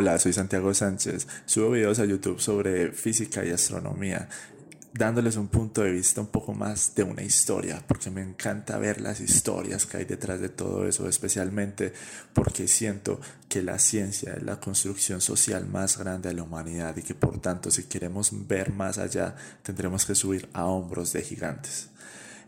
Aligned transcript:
Hola, 0.00 0.18
soy 0.18 0.32
Santiago 0.32 0.72
Sánchez. 0.72 1.28
Subo 1.44 1.72
videos 1.72 1.98
a 1.98 2.06
YouTube 2.06 2.40
sobre 2.40 2.90
física 2.92 3.44
y 3.44 3.50
astronomía, 3.50 4.30
dándoles 4.94 5.36
un 5.36 5.48
punto 5.48 5.82
de 5.82 5.92
vista 5.92 6.22
un 6.22 6.28
poco 6.28 6.54
más 6.54 6.94
de 6.94 7.02
una 7.02 7.22
historia, 7.22 7.84
porque 7.86 8.10
me 8.10 8.22
encanta 8.22 8.78
ver 8.78 9.02
las 9.02 9.20
historias 9.20 9.84
que 9.84 9.98
hay 9.98 10.04
detrás 10.06 10.40
de 10.40 10.48
todo 10.48 10.88
eso, 10.88 11.06
especialmente 11.06 11.92
porque 12.32 12.66
siento 12.66 13.20
que 13.46 13.60
la 13.60 13.78
ciencia 13.78 14.32
es 14.32 14.42
la 14.42 14.58
construcción 14.58 15.20
social 15.20 15.66
más 15.66 15.98
grande 15.98 16.30
de 16.30 16.36
la 16.36 16.44
humanidad 16.44 16.96
y 16.96 17.02
que 17.02 17.14
por 17.14 17.38
tanto 17.38 17.70
si 17.70 17.82
queremos 17.82 18.30
ver 18.48 18.72
más 18.72 18.96
allá 18.96 19.36
tendremos 19.62 20.06
que 20.06 20.14
subir 20.14 20.48
a 20.54 20.64
hombros 20.64 21.12
de 21.12 21.20
gigantes. 21.20 21.89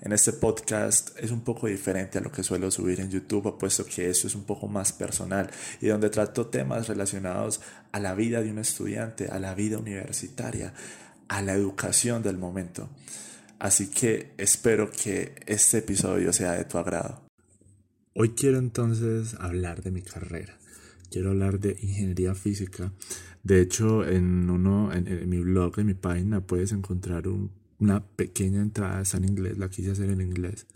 En 0.05 0.11
este 0.11 0.33
podcast 0.33 1.17
es 1.17 1.31
un 1.31 1.43
poco 1.43 1.69
diferente 1.69 2.19
a 2.19 2.21
lo 2.21 2.33
que 2.33 2.43
suelo 2.43 2.73
subir 2.73 2.99
en 2.99 3.09
YouTube, 3.09 3.57
puesto 3.57 3.85
que 3.85 4.11
eso 4.11 4.27
es 4.27 4.35
un 4.35 4.43
poco 4.43 4.67
más 4.67 4.93
personal 4.93 5.49
y 5.81 5.87
donde 5.87 6.11
trato 6.11 6.49
temas 6.49 6.89
relacionados 6.89 7.61
a 7.93 8.01
la 8.01 8.13
vida 8.17 8.43
de 8.43 8.51
un 8.51 8.59
estudiante, 8.59 9.29
a 9.29 9.39
la 9.39 9.55
vida 9.55 9.79
universitaria, 9.79 10.75
a 11.29 11.41
la 11.41 11.55
educación 11.55 12.21
del 12.21 12.37
momento. 12.37 12.91
Así 13.61 13.91
que 13.91 14.35
espero 14.39 14.91
que 14.91 15.37
este 15.47 15.79
episodio 15.79 16.33
sea 16.33 16.55
de 16.55 16.65
tu 16.65 16.79
agrado. 16.79 17.23
Hoy 18.13 18.31
quiero 18.31 18.59
entonces 18.59 19.37
hablar 19.39 19.85
de 19.85 19.93
mi 19.93 20.03
carrera. 20.03 20.59
Quiero 21.13 21.31
hablar 21.31 21.61
de 21.61 21.79
ingeniería 21.81 22.35
física. 22.35 22.93
De 23.45 23.61
hecho, 23.61 24.05
en 24.05 24.51
uno, 24.51 24.93
en, 24.93 25.29
mi 25.29 25.39
blog, 25.39 25.79
en 25.79 25.87
mi 25.87 25.95
página, 25.95 26.45
puedes 26.45 26.73
encontrar 26.73 27.29
un 27.29 27.62
una 27.83 28.05
pequeña 28.05 28.63
entrada, 28.63 29.03
está 29.03 29.17
en 29.17 29.25
inglés, 29.25 29.59
la 29.59 29.69
quise 29.69 29.91
hacer 29.91 30.11
en 30.11 30.21
inglés, 30.21 30.67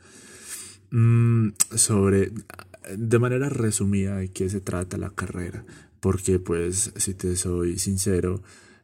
mm, 0.91 1.51
sobre, 1.75 2.33
de 2.97 3.19
manera 3.19 3.49
resumida, 3.49 4.17
de 4.17 4.29
qué 4.33 4.51
se 4.51 4.61
trata 4.61 4.99
la 4.99 5.11
carrera. 5.11 5.65
Porque, 6.01 6.39
pues, 6.39 6.93
si 6.97 7.15
te 7.15 7.37
soy 7.37 7.79
sincero, 7.79 8.43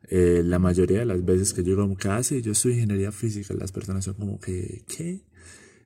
eh, 0.09 0.43
la 0.45 0.59
mayoría 0.59 1.01
de 1.01 1.07
las 1.07 1.25
veces 1.25 1.53
que 1.53 1.63
yo 1.63 1.77
digo, 1.77 1.97
casi 1.97 2.37
ah, 2.37 2.39
yo 2.39 2.53
estudio 2.53 2.77
ingeniería 2.77 3.13
física, 3.13 3.55
las 3.55 3.73
personas 3.73 4.05
son 4.05 4.15
como 4.15 4.41
que, 4.41 4.83
¿qué? 4.89 5.21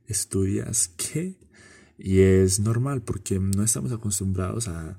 ¿Estudias 0.07 0.91
qué? 0.97 1.37
Y 1.99 2.21
es 2.21 2.61
normal 2.61 3.03
porque 3.03 3.39
no 3.39 3.63
estamos 3.63 3.93
acostumbrados 3.93 4.69
a, 4.69 4.99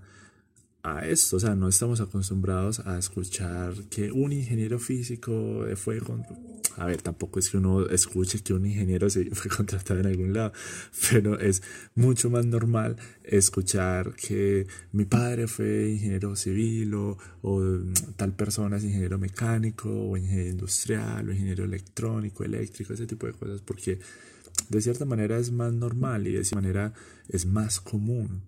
a 0.96 1.08
esto, 1.08 1.38
o 1.38 1.40
sea, 1.40 1.56
no 1.56 1.68
estamos 1.68 2.02
acostumbrados 2.02 2.80
a 2.80 2.98
escuchar 2.98 3.74
que 3.90 4.12
un 4.12 4.32
ingeniero 4.32 4.80
físico 4.80 5.66
fue 5.76 6.00
con 6.00 6.26
a 6.78 6.86
ver, 6.86 7.02
tampoco 7.02 7.40
es 7.40 7.50
que 7.50 7.58
uno 7.58 7.88
escuche 7.88 8.40
que 8.42 8.54
un 8.54 8.66
ingeniero 8.66 9.10
se 9.10 9.26
fue 9.32 9.50
contratado 9.50 10.00
en 10.00 10.06
algún 10.06 10.34
lado, 10.34 10.54
pero 11.12 11.40
es 11.40 11.64
mucho 11.96 12.30
más 12.30 12.46
normal 12.46 12.98
escuchar 13.24 14.14
que 14.14 14.68
mi 14.92 15.06
padre 15.06 15.48
fue 15.48 15.90
ingeniero 15.90 16.36
civil 16.36 16.94
o, 16.94 17.18
tal 18.16 18.34
persona 18.34 18.78
es 18.78 18.84
ingeniero 18.84 19.18
mecánico 19.18 19.90
o 19.90 20.18
ingeniero 20.18 20.52
industrial 20.52 21.28
o 21.28 21.32
ingeniero 21.32 21.64
electrónico, 21.64 22.44
eléctrico, 22.44 22.94
ese 22.94 23.08
tipo 23.08 23.26
de 23.26 23.34
cosas, 23.34 23.62
porque 23.62 24.00
de 24.70 24.82
cierta 24.82 25.06
manera 25.06 25.38
es 25.40 25.52
más 25.52 25.74
normal 25.74 26.28
y 26.28 26.34
de 26.34 26.44
cierta 26.44 26.62
manera 26.62 26.94
es 27.28 27.46
más 27.46 27.80
común. 27.80 28.44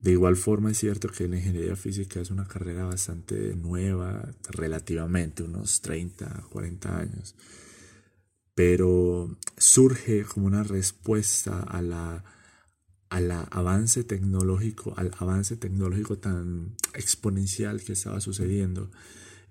De 0.00 0.12
igual 0.12 0.36
forma 0.36 0.70
es 0.70 0.78
cierto 0.78 1.08
que 1.08 1.28
la 1.28 1.36
ingeniería 1.36 1.76
física 1.76 2.20
es 2.20 2.30
una 2.30 2.46
carrera 2.46 2.84
bastante 2.84 3.54
nueva, 3.54 4.30
relativamente, 4.48 5.42
unos 5.42 5.82
30, 5.82 6.46
40 6.50 6.98
años, 6.98 7.34
pero 8.54 9.36
surge 9.58 10.24
como 10.24 10.46
una 10.46 10.62
respuesta 10.62 11.60
a 11.60 11.82
la 11.82 12.24
al 13.10 13.32
avance 13.50 14.04
tecnológico, 14.04 14.94
al 14.96 15.10
avance 15.18 15.56
tecnológico 15.56 16.18
tan 16.18 16.76
exponencial 16.94 17.82
que 17.82 17.94
estaba 17.94 18.20
sucediendo 18.20 18.88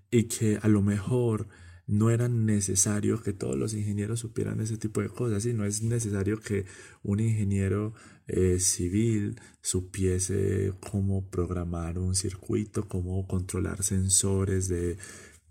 y 0.10 0.24
que 0.24 0.58
a 0.62 0.70
lo 0.70 0.82
mejor 0.82 1.48
no 1.90 2.12
era 2.12 2.28
necesario 2.28 3.20
que 3.24 3.34
todos 3.34 3.58
los 3.58 3.74
ingenieros 3.74 4.20
supieran 4.20 4.62
ese 4.62 4.78
tipo 4.78 5.02
de 5.02 5.10
cosas, 5.10 5.44
y 5.48 5.54
no 5.54 5.66
es 5.66 5.82
necesario 5.82 6.40
que 6.40 6.66
un 7.02 7.20
ingeniero 7.20 7.96
eh, 8.28 8.60
civil 8.60 9.40
supiese 9.62 10.74
cómo 10.92 11.28
programar 11.32 11.98
un 11.98 12.14
circuito, 12.14 12.88
cómo 12.88 13.26
controlar 13.26 13.82
sensores 13.82 14.68
de 14.68 14.98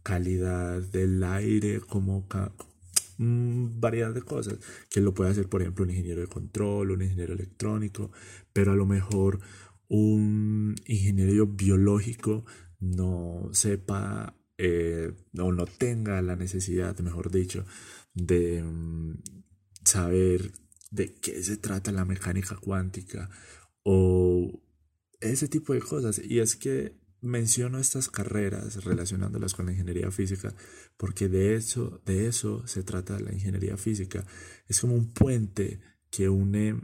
calidad 0.04 0.80
del 0.80 1.24
aire, 1.24 1.80
cómo 1.80 2.28
mm, 3.16 3.80
variedad 3.80 4.14
de 4.14 4.22
cosas 4.22 4.58
que 4.90 5.00
lo 5.00 5.14
puede 5.14 5.30
hacer 5.32 5.48
por 5.48 5.62
ejemplo 5.62 5.84
un 5.84 5.90
ingeniero 5.90 6.20
de 6.20 6.28
control, 6.28 6.92
un 6.92 7.02
ingeniero 7.02 7.34
electrónico, 7.34 8.12
pero 8.52 8.70
a 8.70 8.76
lo 8.76 8.86
mejor 8.86 9.40
un 9.88 10.76
ingeniero 10.86 11.48
biológico 11.48 12.44
no 12.78 13.48
sepa 13.52 14.37
eh, 14.58 15.12
o 15.38 15.52
no 15.52 15.66
tenga 15.66 16.20
la 16.20 16.36
necesidad, 16.36 16.98
mejor 16.98 17.30
dicho, 17.30 17.64
de 18.14 18.62
mm, 18.62 19.22
saber 19.84 20.52
de 20.90 21.14
qué 21.14 21.42
se 21.42 21.56
trata 21.56 21.92
la 21.92 22.04
mecánica 22.04 22.56
cuántica 22.56 23.30
o 23.84 24.60
ese 25.20 25.48
tipo 25.48 25.72
de 25.74 25.80
cosas. 25.80 26.20
Y 26.22 26.40
es 26.40 26.56
que 26.56 26.98
menciono 27.20 27.78
estas 27.78 28.08
carreras 28.08 28.84
relacionándolas 28.84 29.54
con 29.54 29.66
la 29.66 29.72
ingeniería 29.72 30.10
física 30.10 30.54
porque 30.96 31.28
de 31.28 31.58
de 32.04 32.26
eso 32.26 32.66
se 32.66 32.82
trata 32.82 33.18
la 33.20 33.32
ingeniería 33.32 33.76
física. 33.76 34.24
Es 34.66 34.80
como 34.80 34.94
un 34.94 35.12
puente 35.12 35.80
que 36.10 36.28
une 36.28 36.80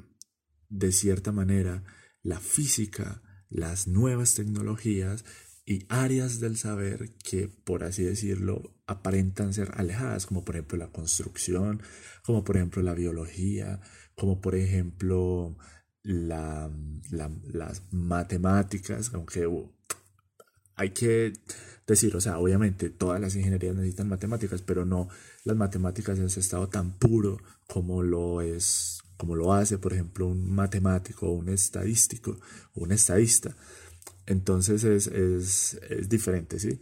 de 0.69 0.93
cierta 0.93 1.33
manera 1.33 1.85
la 2.23 2.41
física, 2.41 3.23
las 3.49 3.87
nuevas 3.87 4.35
tecnologías 4.35 5.25
y 5.67 5.87
áreas 5.89 6.41
del 6.41 6.57
saber 6.57 7.15
que, 7.23 7.49
por 7.49 7.85
así 7.85 8.05
decirlo, 8.05 8.75
aparentan 8.87 9.55
ser 9.55 9.73
alejadas, 9.75 10.27
como 10.27 10.45
por 10.45 10.57
ejemplo 10.57 10.79
la 10.79 10.93
construcción, 10.93 11.83
como 12.23 12.45
por 12.45 12.57
ejemplo 12.57 12.83
la 12.83 12.95
biología, 12.95 13.81
como 14.15 14.41
por 14.41 14.55
ejemplo 14.55 15.57
la, 16.03 16.71
las 17.11 17.83
matemáticas, 17.91 19.13
aunque 19.15 19.49
hay 20.77 20.91
que 20.91 21.33
decir, 21.87 22.15
o 22.15 22.21
sea, 22.21 22.39
obviamente 22.39 22.91
todas 22.91 23.21
las 23.21 23.35
ingenierías 23.37 23.75
necesitan 23.75 24.09
matemáticas, 24.09 24.63
pero 24.63 24.85
no 24.85 25.09
las 25.45 25.57
matemáticas 25.57 26.19
en 26.19 26.27
ese 26.27 26.41
estado 26.41 26.69
tan 26.69 26.93
puro 26.99 27.39
como 27.69 28.03
lo 28.03 28.43
es, 28.43 29.01
como 29.17 29.35
lo 29.35 29.55
hace, 29.55 29.79
por 29.79 29.95
ejemplo, 29.95 30.27
un 30.27 30.51
matemático 30.51 31.31
un 31.31 31.49
estadístico 31.49 32.39
un 32.75 32.93
estadista. 32.93 33.57
Entonces 34.27 34.85
es, 34.85 35.07
es, 35.09 35.79
es 35.89 36.09
diferente, 36.09 36.59
¿sí? 36.59 36.81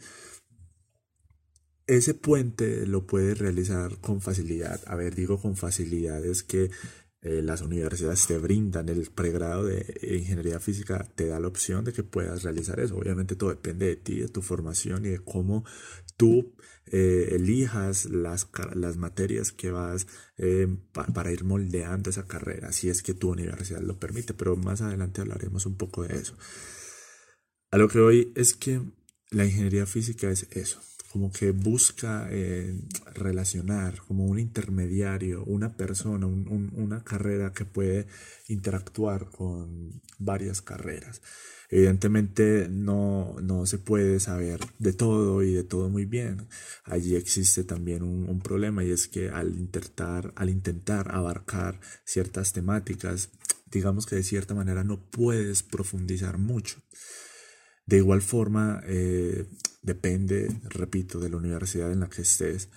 Ese 1.87 2.15
puente 2.15 2.87
lo 2.87 3.07
puedes 3.07 3.39
realizar 3.39 3.99
con 4.01 4.21
facilidad. 4.21 4.81
A 4.87 4.95
ver, 4.95 5.15
digo 5.15 5.41
con 5.41 5.57
facilidad, 5.57 6.25
es 6.25 6.43
que 6.43 6.71
eh, 7.25 7.41
las 7.41 7.63
universidades 7.63 8.27
te 8.27 8.37
brindan 8.37 8.89
el 8.89 9.09
pregrado 9.11 9.65
de 9.65 9.95
ingeniería 10.03 10.59
física, 10.59 11.07
te 11.15 11.29
da 11.29 11.39
la 11.39 11.47
opción 11.47 11.85
de 11.85 11.93
que 11.93 12.03
puedas 12.03 12.43
realizar 12.43 12.81
eso. 12.81 12.97
Obviamente 12.97 13.37
todo 13.37 13.51
depende 13.51 13.87
de 13.87 13.97
ti, 13.97 14.21
de 14.21 14.29
tu 14.29 14.43
formación 14.43 15.07
y 15.07 15.11
de 15.11 15.19
cómo 15.21 15.65
tú 16.17 16.53
eh, 16.87 17.29
elijas 17.33 18.07
las, 18.07 18.49
las, 18.75 18.97
materias 18.97 19.53
que 19.53 19.71
vas 19.71 20.09
eh, 20.37 20.67
para 20.93 21.31
ir 21.31 21.45
moldeando 21.45 22.11
esa 22.11 22.27
carrera, 22.27 22.73
si 22.73 22.89
es 22.89 23.03
que 23.05 23.15
tu 23.15 23.31
universidad 23.31 23.81
lo 23.83 24.01
permite, 24.01 24.35
pero 24.35 24.57
más 24.57 24.83
adelante 24.83 25.21
hablaremos 25.21 25.65
un 25.67 25.77
poco 25.77 26.03
de 26.03 26.17
eso. 26.17 26.37
A 27.73 27.79
lo 27.79 27.89
que 27.89 28.01
hoy 28.01 28.33
es 28.37 28.53
que 28.53 28.83
la 29.31 29.47
ingeniería 29.47 29.87
física 29.87 30.29
es 30.29 30.47
eso, 30.51 30.79
como 31.11 31.33
que 31.33 31.53
busca 31.53 32.29
eh, 32.31 32.79
relacionar 33.15 33.97
como 34.07 34.27
un 34.27 34.39
intermediario, 34.39 35.43
una 35.45 35.75
persona, 35.75 36.27
una 36.27 37.03
carrera 37.03 37.55
que 37.55 37.65
puede 37.65 38.07
interactuar 38.49 39.31
con 39.31 40.03
varias 40.19 40.61
carreras. 40.61 41.23
Evidentemente 41.71 42.69
no, 42.69 43.37
no, 43.41 43.65
se 43.65 43.79
puede 43.79 44.21
saber 44.21 44.61
de 44.79 44.93
todo 44.93 45.43
y 45.43 45.55
de 45.55 45.65
todo 45.65 45.89
muy 45.89 46.05
bien. 46.05 46.47
Allí 46.85 47.17
existe 47.17 47.65
también 47.65 48.03
un, 48.03 48.29
un 48.29 48.43
problema 48.43 48.85
y 48.85 48.91
es 48.91 49.09
que 49.09 49.31
al 49.31 49.59
intentar, 49.59 50.35
al 50.37 50.51
intentar 50.51 51.15
abarcar 51.15 51.81
ciertas 52.05 52.53
temáticas, 52.53 53.31
digamos 53.71 54.05
que 54.05 54.17
de 54.17 54.25
cierta 54.25 54.55
manera 54.55 54.85
no 54.85 55.01
puedes 55.11 55.63
profundizar 55.63 56.37
mucho. 56.37 56.83
De 57.87 57.97
igual 57.97 58.23
forma, 58.23 58.83
eh, 58.87 59.47
depende, 59.83 60.49
repito, 60.71 61.21
de 61.21 61.31
la 61.31 61.37
universidad 61.37 61.93
en 61.93 62.01
la 62.01 62.09
que 62.09 62.23
estés, 62.23 62.69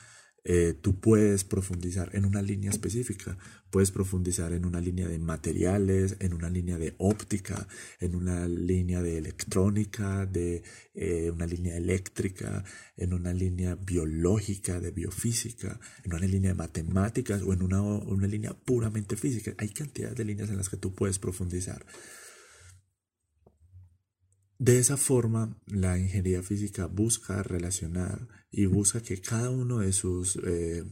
eh, 0.48 0.76
tú 0.80 1.00
puedes 1.00 1.44
profundizar 1.44 2.12
en 2.14 2.24
una 2.24 2.44
línea 2.44 2.70
específica, 2.70 3.36
puedes 3.72 3.90
profundizar 3.90 4.54
en 4.54 4.66
una 4.66 4.80
línea 4.80 5.08
de 5.08 5.18
materiales, 5.18 6.18
en 6.20 6.36
una 6.36 6.52
línea 6.52 6.78
de 6.78 6.94
óptica, 7.00 7.68
en 8.00 8.16
una 8.16 8.48
línea 8.48 9.02
de 9.02 9.18
electrónica, 9.18 10.28
de 10.28 10.62
eh, 10.94 11.32
una 11.32 11.48
línea 11.48 11.76
eléctrica, 11.76 12.64
en 12.96 13.14
una 13.14 13.34
línea 13.34 13.74
biológica, 13.74 14.80
de 14.80 14.92
biofísica, 14.92 15.80
en 16.04 16.14
una 16.14 16.28
línea 16.28 16.52
de 16.52 16.58
matemáticas 16.58 17.42
o 17.42 17.52
en 17.52 17.64
una, 17.64 17.82
una 17.82 18.28
línea 18.28 18.54
puramente 18.54 19.18
física. 19.18 19.56
Hay 19.58 19.70
cantidad 19.70 20.12
de 20.12 20.26
líneas 20.26 20.52
en 20.52 20.58
las 20.58 20.70
que 20.70 20.78
tú 20.78 20.94
puedes 20.94 21.18
profundizar. 21.18 21.84
De 24.58 24.80
esa 24.80 24.96
forma, 24.96 25.58
la 25.68 25.98
ingeniería 25.98 26.42
física 26.42 26.88
busca 26.88 27.44
relacionar 27.44 28.28
y 28.52 28.68
busca 28.68 29.02
que 29.02 29.20
cada 29.20 29.50
uno 29.50 29.80
de 29.80 29.92
sus 29.92 30.38
eh, 30.46 30.86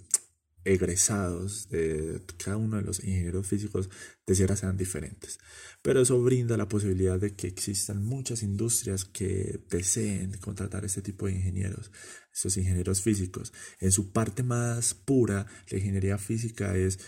egresados, 0.65 1.69
de 1.69 2.21
cada 2.43 2.57
uno 2.57 2.77
de 2.77 2.83
los 2.83 2.99
ingenieros 3.03 3.47
físicos 3.47 3.89
de 4.25 4.35
Sierra 4.35 4.57
sean 4.57 4.75
diferentes. 4.75 5.39
Pero 5.81 6.01
eso 6.01 6.21
brinda 6.21 6.57
la 6.57 6.67
posibilidad 6.67 7.19
de 7.19 7.35
que 7.35 7.47
existan 7.47 8.03
muchas 8.03 8.43
industrias 8.43 9.05
que 9.05 9.61
deseen 9.69 10.37
contratar 10.39 10.83
este 10.83 11.01
tipo 11.01 11.27
de 11.27 11.33
ingenieros, 11.33 11.91
esos 12.33 12.57
ingenieros 12.57 13.01
físicos. 13.01 13.53
En 13.79 13.91
su 13.91 14.11
parte 14.11 14.43
más 14.43 14.93
pura, 14.93 15.45
la 15.69 15.77
ingeniería 15.77 16.17
física 16.17 16.75
es 16.75 16.99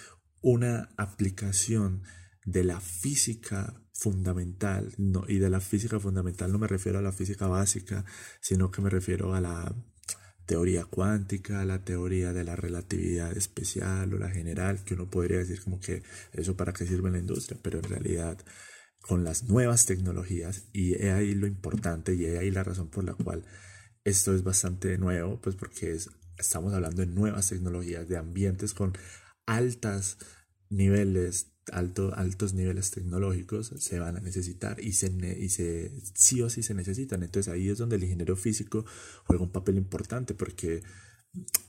una 0.41 0.89
aplicación 0.97 2.03
de 2.45 2.63
la 2.63 2.79
física 2.79 3.81
fundamental, 3.95 4.93
no, 4.97 5.23
y 5.27 5.39
de 5.39 5.49
la 5.49 5.61
física 5.61 5.99
fundamental 5.99 6.51
no 6.51 6.59
me 6.59 6.67
refiero 6.67 6.99
a 6.99 7.01
la 7.01 7.13
física 7.13 7.47
básica, 7.47 8.03
sino 8.41 8.69
que 8.69 8.81
me 8.81 8.89
refiero 8.89 9.33
a 9.33 9.41
la 9.41 9.73
teoría 10.45 10.85
cuántica, 10.85 11.65
la 11.65 11.83
teoría 11.83 12.33
de 12.33 12.43
la 12.43 12.55
relatividad 12.55 13.35
especial 13.35 14.13
o 14.13 14.19
la 14.19 14.29
general, 14.29 14.83
que 14.83 14.95
uno 14.95 15.09
podría 15.09 15.39
decir 15.39 15.61
como 15.63 15.79
que 15.79 16.03
eso 16.33 16.57
para 16.57 16.73
qué 16.73 16.85
sirve 16.85 17.07
en 17.07 17.13
la 17.13 17.19
industria, 17.19 17.59
pero 17.63 17.79
en 17.79 17.85
realidad 17.85 18.37
con 19.01 19.23
las 19.23 19.43
nuevas 19.43 19.85
tecnologías, 19.85 20.65
y 20.73 20.95
ahí 21.05 21.33
lo 21.33 21.47
importante 21.47 22.15
y 22.15 22.25
ahí 22.25 22.51
la 22.51 22.63
razón 22.63 22.89
por 22.89 23.03
la 23.05 23.13
cual 23.13 23.45
esto 24.03 24.35
es 24.35 24.43
bastante 24.43 24.97
nuevo, 24.97 25.39
pues 25.41 25.55
porque 25.55 25.93
es, 25.93 26.09
estamos 26.37 26.73
hablando 26.73 27.01
de 27.01 27.07
nuevas 27.07 27.49
tecnologías, 27.49 28.07
de 28.09 28.17
ambientes 28.17 28.73
con 28.73 28.93
altas 29.45 30.17
niveles 30.69 31.54
alto, 31.71 32.13
altos 32.15 32.53
niveles 32.53 32.91
tecnológicos 32.91 33.73
se 33.77 33.99
van 33.99 34.17
a 34.17 34.21
necesitar 34.21 34.79
y, 34.79 34.93
se, 34.93 35.07
y 35.39 35.49
se, 35.49 35.91
sí 36.13 36.41
o 36.41 36.49
sí 36.49 36.63
se 36.63 36.73
necesitan. 36.73 37.23
Entonces 37.23 37.51
ahí 37.51 37.69
es 37.69 37.77
donde 37.77 37.95
el 37.95 38.03
ingeniero 38.03 38.35
físico 38.35 38.85
juega 39.25 39.43
un 39.43 39.51
papel 39.51 39.77
importante 39.77 40.33
porque 40.33 40.83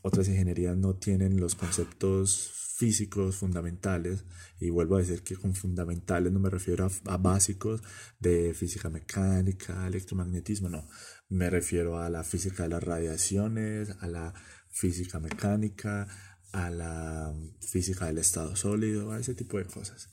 otras 0.02 0.28
ingenierías 0.28 0.76
no 0.76 0.94
tienen 0.94 1.40
los 1.40 1.54
conceptos 1.54 2.50
físicos 2.76 3.36
fundamentales 3.36 4.24
y 4.60 4.68
vuelvo 4.68 4.96
a 4.96 4.98
decir 4.98 5.22
que 5.22 5.34
con 5.36 5.54
fundamentales 5.54 6.30
no 6.30 6.38
me 6.38 6.50
refiero 6.50 6.86
a, 7.06 7.16
básicos 7.16 7.82
de 8.20 8.52
física 8.52 8.90
mecánica, 8.90 9.86
electromagnetismo, 9.86 10.68
no, 10.68 10.86
me 11.30 11.48
refiero 11.48 11.98
a 11.98 12.10
la 12.10 12.22
física 12.22 12.64
de 12.64 12.68
las 12.68 12.84
radiaciones, 12.84 13.96
a 14.00 14.06
la 14.08 14.34
física 14.68 15.18
mecánica, 15.20 16.06
a 16.52 16.70
la 16.70 17.34
física 17.60 18.06
del 18.06 18.18
estado 18.18 18.56
sólido, 18.56 19.12
a 19.12 19.20
ese 19.20 19.34
tipo 19.34 19.58
de 19.58 19.66
cosas. 19.66 20.10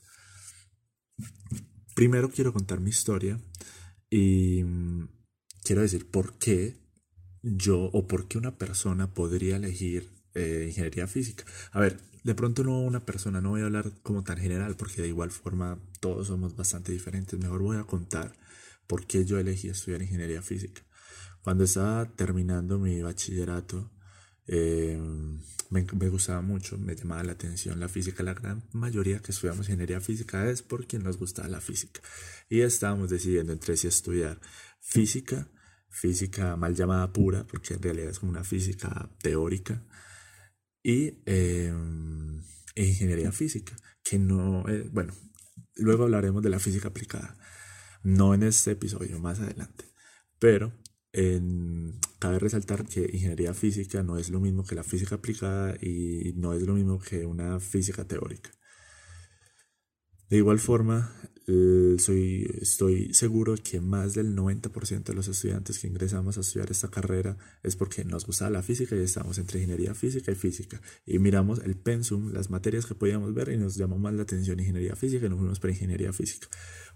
Primero 1.94 2.30
quiero 2.30 2.52
contar 2.52 2.80
mi 2.80 2.90
historia 2.90 3.40
y 4.10 4.62
mm, 4.64 5.08
quiero 5.62 5.82
decir 5.82 6.10
por 6.10 6.38
qué 6.38 6.76
yo 7.42 7.84
o 7.92 8.06
por 8.06 8.26
qué 8.26 8.38
una 8.38 8.56
persona 8.56 9.12
podría 9.12 9.56
elegir 9.56 10.10
eh, 10.34 10.66
ingeniería 10.68 11.06
física. 11.06 11.44
A 11.72 11.80
ver, 11.80 12.00
de 12.24 12.34
pronto 12.34 12.64
no 12.64 12.80
una 12.80 13.04
persona, 13.04 13.40
no 13.40 13.50
voy 13.50 13.60
a 13.60 13.66
hablar 13.66 13.92
como 14.02 14.24
tan 14.24 14.38
general 14.38 14.76
porque 14.76 15.02
de 15.02 15.08
igual 15.08 15.30
forma 15.30 15.78
todos 16.00 16.28
somos 16.28 16.56
bastante 16.56 16.90
diferentes. 16.90 17.38
Mejor 17.38 17.62
voy 17.62 17.76
a 17.76 17.84
contar 17.84 18.34
por 18.86 19.06
qué 19.06 19.24
yo 19.24 19.38
elegí 19.38 19.68
estudiar 19.68 20.02
ingeniería 20.02 20.42
física. 20.42 20.82
Cuando 21.42 21.64
estaba 21.64 22.06
terminando 22.06 22.78
mi 22.78 23.02
bachillerato, 23.02 23.90
eh, 24.46 25.00
me, 25.70 26.08
gustaba 26.08 26.40
mucho, 26.42 26.78
me 26.78 26.94
llamaba 26.94 27.24
la 27.24 27.32
atención 27.32 27.80
la 27.80 27.88
física. 27.88 28.22
La 28.22 28.34
gran 28.34 28.62
mayoría 28.72 29.20
que 29.20 29.32
estudiamos 29.32 29.66
ingeniería 29.68 30.00
física 30.00 30.48
es 30.48 30.62
porque 30.62 30.98
nos 30.98 31.18
gustaba 31.18 31.48
la 31.48 31.60
física. 31.60 32.00
Y 32.48 32.60
estábamos 32.60 33.10
decidiendo 33.10 33.52
entre 33.52 33.76
si 33.76 33.88
estudiar 33.88 34.40
física, 34.80 35.48
física 35.88 36.56
mal 36.56 36.74
llamada 36.74 37.12
pura, 37.12 37.46
porque 37.46 37.74
en 37.74 37.82
realidad 37.82 38.10
es 38.10 38.18
como 38.18 38.30
una 38.30 38.44
física 38.44 39.10
teórica, 39.20 39.82
y 40.82 41.22
em, 41.24 42.42
e 42.74 42.84
ingeniería 42.84 43.32
física, 43.32 43.74
que 44.02 44.18
no, 44.18 44.68
eh, 44.68 44.88
bueno, 44.92 45.14
luego 45.76 46.04
hablaremos 46.04 46.42
de 46.42 46.50
la 46.50 46.58
física 46.58 46.88
aplicada, 46.88 47.38
no 48.02 48.34
en 48.34 48.42
este 48.42 48.72
episodio, 48.72 49.18
más 49.18 49.40
adelante, 49.40 49.86
pero 50.38 50.72
cabe 52.18 52.38
resaltar 52.38 52.86
que 52.86 53.08
ingeniería 53.12 53.54
física 53.54 54.02
no 54.02 54.18
es 54.18 54.30
lo 54.30 54.40
mismo 54.40 54.64
que 54.64 54.74
la 54.74 54.82
física 54.82 55.14
aplicada 55.14 55.76
y 55.80 56.32
no 56.36 56.52
es 56.52 56.62
lo 56.62 56.74
mismo 56.74 56.98
que 56.98 57.24
una 57.24 57.60
física 57.60 58.04
teórica. 58.04 58.50
De 60.28 60.38
igual 60.38 60.58
forma, 60.58 61.14
soy, 61.98 62.50
estoy 62.60 63.12
seguro 63.12 63.54
que 63.62 63.80
más 63.80 64.14
del 64.14 64.34
90% 64.34 65.04
de 65.04 65.14
los 65.14 65.28
estudiantes 65.28 65.78
que 65.78 65.86
ingresamos 65.86 66.38
a 66.38 66.40
estudiar 66.40 66.70
esta 66.70 66.88
carrera 66.88 67.36
es 67.62 67.76
porque 67.76 68.04
nos 68.04 68.26
gusta 68.26 68.48
la 68.48 68.62
física 68.62 68.96
y 68.96 69.00
estamos 69.00 69.38
entre 69.38 69.60
ingeniería 69.60 69.94
física 69.94 70.32
y 70.32 70.34
física. 70.34 70.80
Y 71.04 71.18
miramos 71.18 71.60
el 71.62 71.76
pensum, 71.76 72.32
las 72.32 72.50
materias 72.50 72.86
que 72.86 72.94
podíamos 72.94 73.34
ver 73.34 73.50
y 73.50 73.58
nos 73.58 73.76
llamó 73.76 73.98
más 73.98 74.14
la 74.14 74.22
atención 74.22 74.58
ingeniería 74.58 74.96
física 74.96 75.26
y 75.26 75.28
nos 75.28 75.38
fuimos 75.38 75.60
para 75.60 75.72
ingeniería 75.72 76.12
física. 76.12 76.48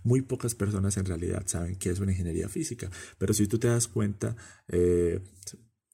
Muy 0.04 0.22
pocas 0.22 0.54
personas 0.54 0.96
en 0.96 1.04
realidad 1.04 1.42
saben 1.46 1.76
qué 1.76 1.90
es 1.90 2.00
una 2.00 2.12
ingeniería 2.12 2.48
física, 2.48 2.90
pero 3.18 3.34
si 3.34 3.46
tú 3.46 3.58
te 3.58 3.68
das 3.68 3.88
cuenta, 3.88 4.36
eh, 4.68 5.20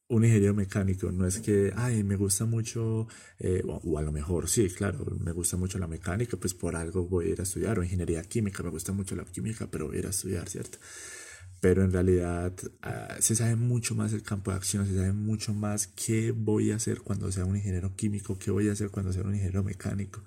un 0.08 0.24
ingeniero 0.24 0.54
mecánico 0.54 1.10
no 1.10 1.26
es 1.26 1.40
que, 1.40 1.72
ay, 1.76 2.04
me 2.04 2.16
gusta 2.16 2.44
mucho, 2.44 3.08
eh, 3.38 3.62
o, 3.66 3.98
a 3.98 4.02
lo 4.02 4.12
mejor 4.12 4.48
sí, 4.48 4.68
claro, 4.68 5.04
me 5.18 5.32
gusta 5.32 5.56
mucho 5.56 5.78
la 5.78 5.86
mecánica, 5.86 6.36
pues 6.36 6.54
por 6.54 6.76
algo 6.76 7.06
voy 7.06 7.26
a 7.26 7.28
ir 7.30 7.40
a 7.40 7.44
estudiar, 7.44 7.78
o 7.78 7.82
ingeniería 7.82 8.22
química, 8.22 8.62
me 8.62 8.70
gusta 8.70 8.92
mucho 8.92 9.16
la 9.16 9.24
química, 9.24 9.68
pero 9.70 9.86
voy 9.86 9.96
a 9.96 9.98
ir 10.00 10.06
a 10.06 10.10
estudiar, 10.10 10.48
¿cierto? 10.48 10.78
Pero 11.60 11.82
en 11.82 11.92
realidad 11.92 12.52
ah, 12.82 13.16
se 13.20 13.34
sabe 13.34 13.56
mucho 13.56 13.94
más 13.94 14.12
el 14.12 14.22
campo 14.22 14.50
de 14.50 14.58
acción, 14.58 14.86
se 14.86 14.94
sabe 14.94 15.12
mucho 15.12 15.54
más 15.54 15.86
qué 15.86 16.32
voy 16.32 16.72
a 16.72 16.76
hacer 16.76 17.00
cuando 17.00 17.32
sea 17.32 17.46
un 17.46 17.56
ingeniero 17.56 17.96
químico, 17.96 18.38
qué 18.38 18.50
voy 18.50 18.68
a 18.68 18.72
hacer 18.72 18.90
cuando 18.90 19.12
sea 19.12 19.22
un 19.22 19.34
ingeniero 19.34 19.64
mecánico 19.64 20.22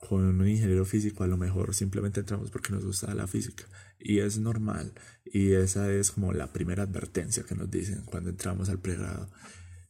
con 0.00 0.24
un 0.24 0.48
ingeniero 0.48 0.84
físico 0.84 1.22
a 1.22 1.26
lo 1.26 1.36
mejor 1.36 1.74
simplemente 1.74 2.20
entramos 2.20 2.50
porque 2.50 2.72
nos 2.72 2.84
gusta 2.84 3.14
la 3.14 3.26
física 3.26 3.64
y 3.98 4.20
es 4.20 4.38
normal 4.38 4.92
y 5.24 5.52
esa 5.52 5.92
es 5.92 6.10
como 6.10 6.32
la 6.32 6.52
primera 6.52 6.84
advertencia 6.84 7.44
que 7.44 7.54
nos 7.54 7.70
dicen 7.70 8.02
cuando 8.06 8.30
entramos 8.30 8.70
al 8.70 8.80
pregrado. 8.80 9.30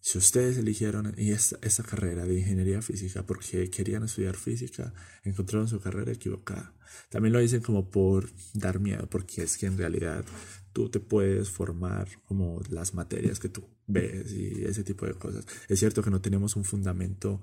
Si 0.03 0.17
ustedes 0.17 0.57
eligieron 0.57 1.15
esta, 1.19 1.59
esta 1.62 1.83
carrera 1.83 2.25
de 2.25 2.39
ingeniería 2.39 2.81
física 2.81 3.25
porque 3.25 3.71
querían 3.71 4.03
estudiar 4.03 4.35
física, 4.35 4.95
encontraron 5.25 5.69
su 5.69 5.79
carrera 5.79 6.12
equivocada. 6.12 6.75
También 7.11 7.35
lo 7.35 7.39
dicen 7.39 7.61
como 7.61 7.91
por 7.91 8.31
dar 8.55 8.81
miedo, 8.81 9.07
porque 9.09 9.43
es 9.43 9.59
que 9.59 9.67
en 9.67 9.77
realidad 9.77 10.25
tú 10.73 10.89
te 10.89 11.01
puedes 11.01 11.51
formar 11.51 12.09
como 12.25 12.62
las 12.71 12.95
materias 12.95 13.39
que 13.39 13.51
tú 13.51 13.69
ves 13.87 14.33
y 14.33 14.64
ese 14.64 14.85
tipo 14.85 15.05
de 15.05 15.14
cosas. 15.14 15.45
Es 15.69 15.79
cierto 15.79 16.02
que 16.02 16.11
no 16.11 16.21
tenemos 16.21 16.57
un 16.57 16.64
fundamento 16.64 17.43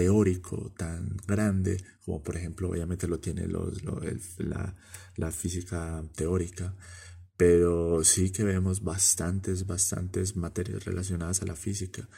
teórico 0.00 0.72
tan 0.78 1.18
grande 1.26 1.76
como 2.06 2.22
por 2.22 2.34
ejemplo 2.34 2.70
obviamente 2.70 3.06
lo 3.06 3.20
tiene 3.20 3.46
los, 3.46 3.82
la, 4.38 4.74
la, 5.16 5.30
física 5.30 6.02
teórica 6.16 6.74
pero 7.36 8.02
sí 8.02 8.30
que 8.30 8.42
vemos 8.44 8.82
bastantes 8.82 9.66
bastantes 9.66 10.36
materias 10.36 10.86
relacionadas 10.86 11.42
a 11.42 11.46
la 11.46 11.54
física 11.54 12.08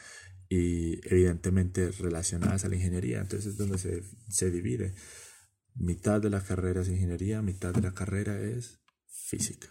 y 0.47 1.05
evidentemente 1.07 1.91
relacionadas 1.91 2.63
a 2.63 2.69
la 2.69 2.75
ingeniería. 2.75 3.21
Entonces 3.21 3.53
es 3.53 3.57
donde 3.57 3.79
se, 3.79 4.03
se 4.29 4.51
divide. 4.51 4.93
Mitad 5.73 6.21
de 6.21 6.29
la 6.29 6.43
carrera 6.43 6.81
es 6.81 6.89
ingeniería 6.89 7.41
mitad 7.41 7.73
de 7.73 7.81
la 7.81 7.93
carrera 7.93 8.39
es 8.39 8.79
física 9.07 9.67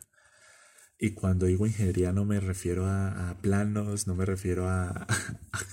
y 1.04 1.14
cuando 1.14 1.46
digo 1.46 1.66
ingeniería 1.66 2.12
no 2.12 2.24
me 2.24 2.38
refiero 2.38 2.86
a, 2.86 3.36
planos, 3.42 4.06
no 4.06 4.14
me 4.14 4.24
refiero 4.24 4.68
a, 4.70 5.08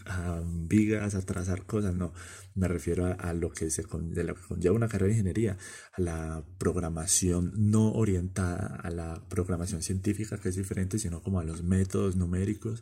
a, 0.08 0.42
vigas, 0.44 1.14
a 1.14 1.22
trazar 1.22 1.68
cosas, 1.68 1.94
no. 1.94 2.14
Me 2.56 2.68
refiero 2.68 3.06
a, 3.06 3.34
lo 3.34 3.52
que 3.52 3.70
se 3.70 3.84
conlleva 3.84 4.76
una 4.76 4.88
carrera 4.88 5.10
de 5.10 5.20
ingeniería, 5.20 5.58
a 5.94 6.02
la 6.02 6.44
programación 6.58 7.54
no 7.56 7.92
orientada 7.92 8.76
a 8.82 8.90
la 8.90 9.24
programación 9.30 9.84
científica, 9.84 10.40
que 10.40 10.50
es 10.50 10.56
diferente, 10.56 10.98
sino 10.98 11.22
como 11.22 11.40
a 11.40 11.44
los 11.44 11.62
métodos 11.62 12.16
numéricos, 12.16 12.82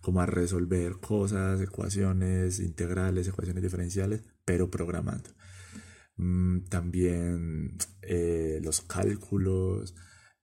como 0.00 0.22
a 0.22 0.26
resolver 0.26 0.94
cosas, 0.94 1.60
ecuaciones 1.60 2.58
integrales, 2.58 3.28
ecuaciones 3.28 3.62
diferenciales, 3.62 4.22
pero 4.46 4.70
programando. 4.70 5.28
Mm, 6.16 6.60
también 6.70 7.76
eh, 8.00 8.60
los 8.62 8.80
cálculos 8.80 9.94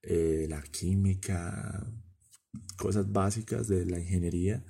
eh, 0.02 0.48
la 0.50 0.62
química, 0.62 1.86
cosas 2.78 3.12
básicas 3.12 3.68
de 3.68 3.86
la 3.86 4.00
ingeniería 4.00 4.64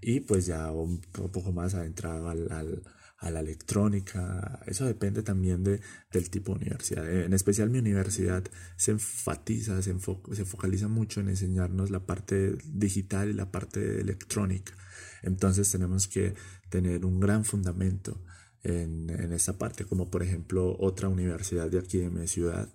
y 0.00 0.20
pues 0.20 0.46
ya 0.46 0.70
un, 0.70 1.00
poco 1.00 1.52
más 1.52 1.74
adentrado 1.74 2.28
al, 2.28 2.82
a 3.24 3.30
la 3.30 3.40
electrónica. 3.40 4.60
Eso 4.66 4.86
depende 4.86 5.22
también 5.22 5.64
de, 5.64 5.80
del 6.12 6.30
tipo 6.30 6.52
de 6.52 6.64
universidad. 6.66 7.10
En 7.10 7.32
especial 7.32 7.70
mi 7.70 7.78
universidad 7.78 8.44
se 8.76 8.92
enfatiza, 8.92 9.80
se, 9.82 9.94
se 10.32 10.44
focaliza 10.44 10.88
mucho 10.88 11.20
en 11.20 11.30
enseñarnos 11.30 11.90
la 11.90 12.04
parte 12.04 12.56
digital 12.64 13.30
y 13.30 13.32
la 13.32 13.50
parte 13.50 14.00
electrónica. 14.00 14.74
Entonces 15.22 15.70
tenemos 15.70 16.06
que 16.06 16.34
tener 16.68 17.04
un 17.04 17.18
gran 17.18 17.44
fundamento 17.44 18.22
en, 18.62 19.08
en 19.10 19.32
esta 19.32 19.56
parte, 19.56 19.84
como 19.84 20.10
por 20.10 20.22
ejemplo 20.22 20.76
otra 20.78 21.08
universidad 21.08 21.70
de 21.70 21.78
aquí 21.78 21.98
de 21.98 22.10
mi 22.10 22.28
ciudad 22.28 22.70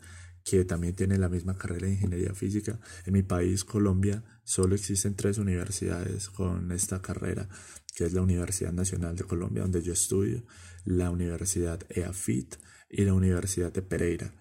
que 0.49 0.65
también 0.65 0.95
tiene 0.95 1.19
la 1.19 1.29
misma 1.29 1.55
carrera 1.55 1.85
de 1.85 1.93
ingeniería 1.93 2.33
física. 2.33 2.79
En 3.05 3.13
mi 3.13 3.21
país, 3.21 3.63
Colombia, 3.63 4.23
solo 4.43 4.73
existen 4.73 5.15
tres 5.15 5.37
universidades 5.37 6.27
con 6.29 6.71
esta 6.71 7.03
carrera, 7.03 7.47
que 7.95 8.05
es 8.05 8.13
la 8.13 8.23
Universidad 8.23 8.73
Nacional 8.73 9.15
de 9.15 9.25
Colombia, 9.25 9.61
donde 9.61 9.83
yo 9.83 9.93
estudio, 9.93 10.43
la 10.85 11.11
Universidad 11.11 11.79
EAFIT 11.89 12.55
y 12.89 13.05
la 13.05 13.13
Universidad 13.13 13.71
de 13.71 13.83
Pereira. 13.83 14.33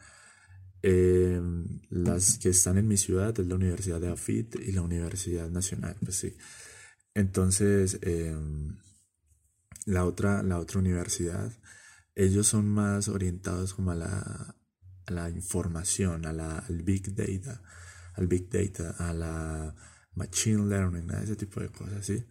Em, 0.81 1.81
las 1.91 2.39
que 2.39 2.51
están 2.51 2.79
en 2.79 2.89
mi 2.89 2.97
ciudad 2.97 3.39
es 3.39 3.47
la 3.47 3.57
Universidad 3.57 4.01
de 4.01 4.09
AFIT 4.09 4.55
y 4.67 4.73
la 4.73 4.81
Universidad 4.81 5.51
Nacional, 5.51 5.97
pues 6.03 6.17
sí. 6.17 6.35
Entonces, 7.13 7.99
em, 8.01 8.79
la, 9.85 10.07
otra, 10.07 10.43
la 10.43 10.59
otra 10.59 10.79
universidad, 10.79 11.53
ellos 12.15 12.47
son 12.47 12.67
más 12.67 13.09
orientados 13.09 13.75
como 13.75 13.91
a 13.91 13.95
la, 13.95 14.58
a 15.09 15.11
la 15.11 15.31
información, 15.31 16.27
a 16.27 16.33
la, 16.33 16.59
al 16.59 16.83
big 16.83 17.15
data, 17.15 17.63
al 18.15 18.27
big 18.27 18.49
data, 18.51 18.91
a 18.99 19.13
la 19.13 19.75
machine 20.15 20.69
learning, 20.69 21.11
a 21.13 21.23
ese 21.23 21.37
tipo 21.37 21.61
de 21.61 21.71
cosas, 21.71 22.05
¿sí? 22.05 22.25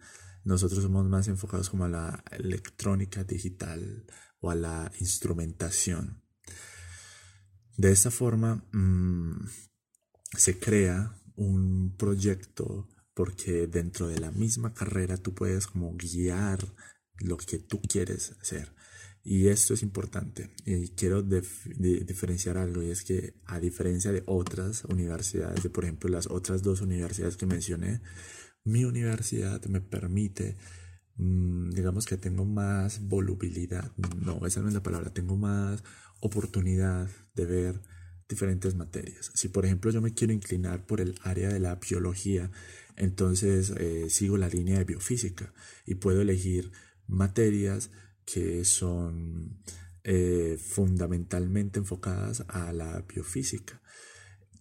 Nosotros 0.44 0.84
somos 0.84 1.06
más 1.08 1.28
enfocados 1.28 1.70
como 1.70 1.86
a 1.86 1.90
la 1.90 2.24
electrónica 2.32 3.24
digital 3.24 4.06
o 4.40 4.52
a 4.52 4.56
la 4.56 4.92
instrumentación. 5.00 6.22
De 7.76 7.92
esta 7.92 8.12
forma 8.12 8.64
mm, 8.72 9.48
se 10.38 10.60
crea 10.60 11.20
un 11.36 11.96
proyecto 11.98 12.88
porque 13.14 13.68
dentro 13.68 14.08
de 14.08 14.20
la 14.20 14.32
misma 14.32 14.74
carrera 14.74 15.18
tú 15.18 15.34
puedes 15.34 15.68
como 15.68 15.96
guiar 15.96 16.60
lo 17.20 17.38
que 17.38 17.58
tú 17.58 17.82
quieres 17.82 18.36
hacer. 18.40 18.74
Y 19.30 19.50
esto 19.50 19.74
es 19.74 19.84
importante. 19.84 20.52
Y 20.64 20.88
quiero 20.92 21.22
diferenciar 21.22 22.58
algo 22.58 22.82
y 22.82 22.92
es 22.92 23.04
que 23.04 23.34
a 23.46 23.60
diferencia 23.60 24.14
de 24.14 24.24
otras 24.26 24.86
universidades, 24.86 25.62
de 25.62 25.70
por 25.70 25.84
ejemplo 25.84 26.10
las 26.10 26.28
otras 26.28 26.64
dos 26.64 26.80
universidades 26.80 27.36
que 27.36 27.46
mencioné, 27.46 28.00
mi 28.64 28.86
universidad 28.86 29.62
me 29.66 29.82
permite, 29.82 30.56
mm, 31.18 31.72
digamos 31.72 32.06
que 32.06 32.16
tengo 32.16 32.46
más 32.46 33.06
volubilidad, 33.06 33.92
no, 34.16 34.46
esa 34.48 34.62
no 34.62 34.70
es 34.70 34.74
la 34.74 34.82
palabra, 34.82 35.12
tengo 35.14 35.36
más 35.36 35.84
oportunidad 36.22 37.10
de 37.36 37.46
ver 37.46 37.82
diferentes 38.30 38.76
materias. 38.76 39.30
Si 39.34 39.50
por 39.50 39.66
ejemplo 39.66 39.92
yo 39.92 40.00
me 40.02 40.14
quiero 40.14 40.32
inclinar 40.32 40.86
por 40.86 41.02
el 41.02 41.16
área 41.22 41.50
de 41.50 41.60
la 41.60 41.76
biología, 41.76 42.50
entonces 42.96 43.74
eh, 43.78 44.10
sigo 44.10 44.38
la 44.38 44.48
línea 44.48 44.78
de 44.78 44.86
biofísica 44.86 45.54
y 45.86 45.96
puedo 45.96 46.22
elegir 46.22 46.72
materias 47.08 47.92
que 48.28 48.66
son 48.66 49.58
eh, 50.04 50.58
fundamentalmente 50.60 51.80
enfocadas 51.80 52.44
a 52.50 52.74
la 52.74 53.02
biofísica 53.08 53.82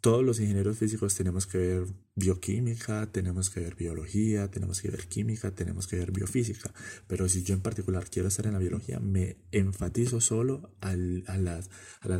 todos 0.06 0.24
los 0.24 0.38
ingenieros 0.38 0.78
físicos 0.78 1.16
tenemos 1.16 1.48
que 1.48 1.58
ver 1.58 1.86
bioquímica, 2.14 3.10
tenemos 3.10 3.50
que 3.50 3.58
ver 3.58 3.74
biología, 3.74 4.48
tenemos 4.48 4.80
que 4.80 4.88
ver 4.88 5.08
química, 5.08 5.50
tenemos 5.50 5.88
que 5.88 5.96
ver 5.96 6.12
biofísica. 6.12 6.72
Pero 7.08 7.28
si 7.28 7.42
yo 7.42 7.54
en 7.54 7.60
particular 7.60 8.08
quiero 8.08 8.28
estar 8.28 8.46
en 8.46 8.52
la 8.52 8.60
biología, 8.60 9.00
me 9.00 9.38
enfatizo 9.50 10.20
solo 10.20 10.70
a, 10.80 10.94
las, 10.94 11.68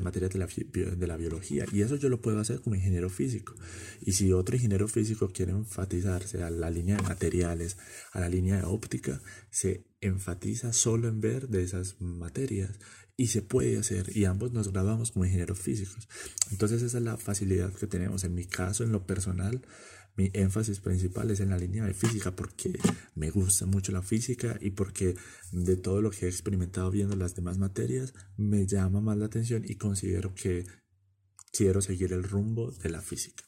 materias 0.02 0.33
de 0.33 1.07
la 1.07 1.16
biología. 1.16 1.64
Y 1.71 1.83
eso 1.83 1.95
yo 1.95 2.09
lo 2.09 2.21
puedo 2.21 2.40
hacer 2.40 2.61
como 2.61 2.75
ingeniero 2.75 3.09
físico. 3.09 3.55
Y 4.00 4.14
si 4.14 4.33
otro 4.33 4.57
ingeniero 4.57 4.88
físico 4.88 5.28
quiere 5.28 5.52
enfatizarse 5.52 6.43
a 6.43 6.50
la 6.50 6.71
línea 6.71 6.97
de 6.97 7.02
materiales, 7.05 7.76
a 8.11 8.19
la 8.19 8.28
línea 8.28 8.57
de 8.57 8.64
óptica, 8.64 9.23
se 9.50 9.87
enfatiza 10.00 10.73
solo 10.73 11.07
en 11.07 11.21
ver 11.21 11.47
de 11.47 11.62
esas 11.62 12.00
materias 12.00 12.81
y 13.16 13.28
se 13.28 13.42
puede 13.42 13.78
hacer 13.78 14.14
y 14.14 14.26
ambos 14.26 14.52
nos 14.52 14.73
graduamos 14.73 15.12
como 15.12 15.25
ingenieros 15.25 15.58
físicos. 15.58 16.08
Entonces 16.50 16.82
esa 16.82 16.99
es 16.99 17.04
la 17.04 17.16
facilidad 17.16 17.73
que 17.73 17.87
tenemos. 17.87 18.25
En 18.25 18.35
mi 18.35 18.44
caso, 18.44 18.85
en 18.85 18.92
lo 18.92 19.06
personal, 19.06 19.66
mi 20.16 20.30
énfasis 20.35 20.80
principal 20.80 21.30
es 21.30 21.40
en 21.40 21.50
la 21.50 21.58
línea 21.58 21.85
de 21.85 21.94
física 21.94 22.35
porque 22.35 22.78
me 23.14 23.30
gusta 23.30 23.66
mucho 23.66 23.92
la 23.92 24.02
física 24.02 24.58
y 24.61 24.70
porque 24.70 25.14
de 25.52 25.76
todo 25.76 26.02
lo 26.02 26.11
que 26.11 26.26
he 26.26 26.28
experimentado 26.28 26.90
viendo 26.90 27.16
las 27.16 27.35
demás 27.35 27.58
materias 27.58 28.14
me 28.37 28.66
llama 28.66 29.00
más 29.00 29.16
la 29.16 29.26
atención 29.26 29.62
y 29.66 29.76
considero 29.76 30.35
que 30.35 30.66
quiero 31.52 31.80
seguir 31.80 32.12
el 32.12 32.23
rumbo 32.23 32.70
de 32.70 32.90
la 32.90 33.00
física. 33.00 33.44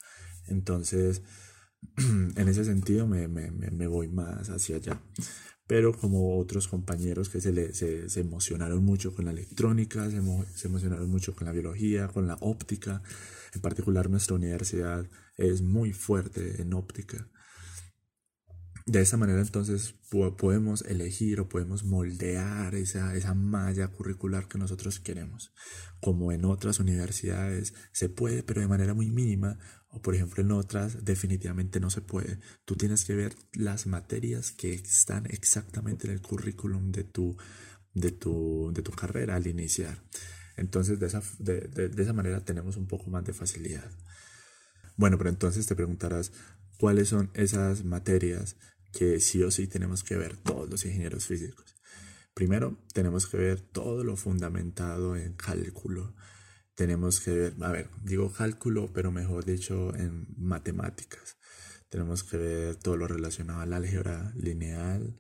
Entonces, 0.46 1.22
en 1.96 2.48
ese 2.48 2.64
sentido 2.64 3.06
me, 3.06 3.28
me, 3.28 3.50
me 3.50 3.87
voy 3.87 4.08
más 4.08 4.48
hacia 4.48 4.76
allá 4.76 5.02
pero 5.68 5.92
como 5.92 6.38
otros 6.38 6.66
compañeros 6.66 7.28
que 7.28 7.40
se, 7.42 7.52
le, 7.52 7.75
se, 7.75 8.08
emocionaron 8.18 8.82
mucho 8.82 9.14
con 9.14 9.26
la 9.26 9.32
electrónica, 9.32 10.10
se, 10.10 10.20
se, 10.54 10.66
emocionaron 10.66 11.08
mucho 11.10 11.37
con 11.37 11.46
la 11.46 11.52
biología, 11.52 12.08
con 12.08 12.26
la 12.26 12.38
óptica. 12.40 13.02
En 13.54 13.60
particular 13.60 14.08
nuestra 14.08 14.34
universidad 14.34 15.06
es 15.37 15.60
muy 15.60 15.92
fuerte 15.92 16.62
en 16.62 16.72
óptica. 16.72 17.28
De 18.88 19.02
esa 19.02 19.18
manera 19.18 19.42
entonces 19.42 19.95
podemos 20.38 20.80
elegir 20.80 21.40
o 21.40 21.49
podemos 21.50 21.85
moldear 21.85 22.75
esa, 22.75 23.14
esa 23.14 23.35
malla 23.35 23.88
curricular 23.88 24.49
que 24.49 24.57
nosotros 24.57 24.99
queremos. 24.99 25.52
Como 26.00 26.33
en 26.33 26.47
otras 26.47 26.80
universidades 26.80 27.75
se 27.92 28.09
puede, 28.09 28.42
pero 28.42 28.62
de 28.62 28.66
manera 28.66 28.95
muy 28.95 29.11
mínima, 29.11 29.59
o 29.90 30.00
por 30.00 30.14
ejemplo 30.14 30.42
en 30.42 30.52
otras 30.52 31.04
definitivamente 31.04 31.80
no 31.80 31.90
se 31.90 32.00
puede. 32.00 32.38
Tú 32.64 32.76
tienes 32.76 33.04
que 33.04 33.14
ver 33.14 33.37
las 33.52 33.87
materias 33.87 34.52
que 34.52 34.73
están 34.73 35.26
exactamente 35.26 36.07
en 36.07 36.14
el 36.14 36.23
currículum 36.23 36.90
de 36.90 37.04
tu, 37.04 37.37
de 37.92 38.11
tu, 38.11 38.73
de 38.73 38.80
tu 38.80 38.92
carrera 38.92 39.37
al 39.37 39.47
iniciar. 39.47 40.02
Entonces 40.57 40.99
de 40.99 41.09
esa, 41.09 41.23
de, 41.38 41.61
de 41.90 42.02
esa 42.02 42.14
manera 42.14 42.42
tenemos 42.42 42.78
un 42.78 42.87
poco 42.87 43.11
más 43.11 43.23
de 43.23 43.35
facilidad. 43.35 43.90
Bueno, 44.97 45.18
pero 45.18 45.28
entonces 45.28 45.66
te 45.66 45.76
preguntarás, 45.76 46.33
¿cuáles 46.78 47.11
son 47.11 47.30
esas 47.35 47.85
materias 47.85 48.57
que 48.92 49.21
sí 49.21 49.42
o 49.42 49.50
sí 49.50 49.66
tenemos 49.66 50.04
que 50.04 50.16
ver 50.16 50.37
todos 50.37 50.68
los 50.68 50.85
ingenieros 50.85 51.26
físicos? 51.26 51.76
Primero, 52.35 52.78
tenemos 52.92 53.26
que 53.26 53.37
ver 53.37 53.61
todo 53.61 54.04
lo 54.04 54.16
fundamentado 54.16 55.16
en 55.16 55.33
cálculo, 55.35 56.14
tenemos 56.75 57.21
que 57.21 57.33
ver, 57.33 57.54
a 57.61 57.73
ver, 57.73 57.90
digo 58.04 58.33
cálculo, 58.33 58.92
pero 58.92 59.11
mejor 59.11 59.45
dicho 59.45 59.92
en 59.97 60.28
matemáticas. 60.37 61.37
Tenemos 61.88 62.23
que 62.23 62.37
ver 62.37 62.76
todo 62.76 62.97
lo 62.97 63.09
relacionado 63.09 63.61
al 63.61 63.73
álgebra 63.73 64.33
lineal, 64.37 65.18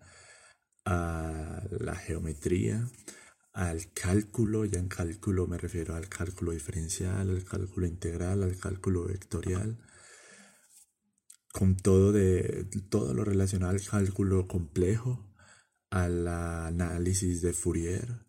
a 0.84 1.62
la 1.80 1.96
geometría, 1.96 2.88
al 3.52 3.92
cálculo, 3.92 4.64
ya 4.66 4.78
en 4.78 4.86
cálculo 4.86 5.48
me 5.48 5.58
refiero 5.58 5.96
al 5.96 6.08
cálculo 6.08 6.52
diferencial, 6.52 7.28
al 7.28 7.44
cálculo 7.44 7.88
integral, 7.88 8.44
al 8.44 8.56
cálculo 8.56 9.04
vectorial, 9.06 9.78
con 11.52 11.76
todo, 11.76 12.12
de, 12.12 12.68
todo 12.88 13.14
lo 13.14 13.24
relacionado 13.24 13.72
al 13.72 13.82
cálculo 13.82 14.46
complejo, 14.46 15.28
al 15.90 16.28
análisis 16.28 17.42
de 17.42 17.52
Fourier 17.52 18.26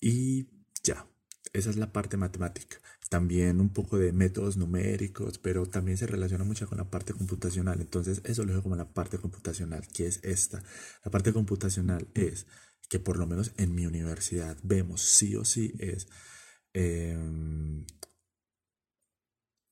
y 0.00 0.48
ya. 0.82 1.06
Esa 1.52 1.70
es 1.70 1.76
la 1.76 1.92
parte 1.92 2.16
matemática. 2.16 2.78
También 3.08 3.60
un 3.60 3.70
poco 3.72 3.98
de 3.98 4.12
métodos 4.12 4.56
numéricos, 4.56 5.38
pero 5.38 5.66
también 5.66 5.96
se 5.96 6.06
relaciona 6.06 6.44
mucho 6.44 6.68
con 6.68 6.78
la 6.78 6.90
parte 6.90 7.14
computacional. 7.14 7.80
Entonces, 7.80 8.20
eso 8.24 8.44
lo 8.44 8.50
dejo 8.50 8.64
como 8.64 8.76
la 8.76 8.92
parte 8.92 9.18
computacional, 9.18 9.86
que 9.88 10.06
es 10.06 10.20
esta. 10.22 10.62
La 11.04 11.10
parte 11.10 11.32
computacional 11.32 12.08
es 12.14 12.46
que 12.88 12.98
por 12.98 13.18
lo 13.18 13.26
menos 13.26 13.52
en 13.56 13.74
mi 13.74 13.86
universidad 13.86 14.58
vemos 14.62 15.02
sí 15.02 15.36
o 15.36 15.44
sí 15.44 15.74
es 15.78 16.08
em, 16.74 17.86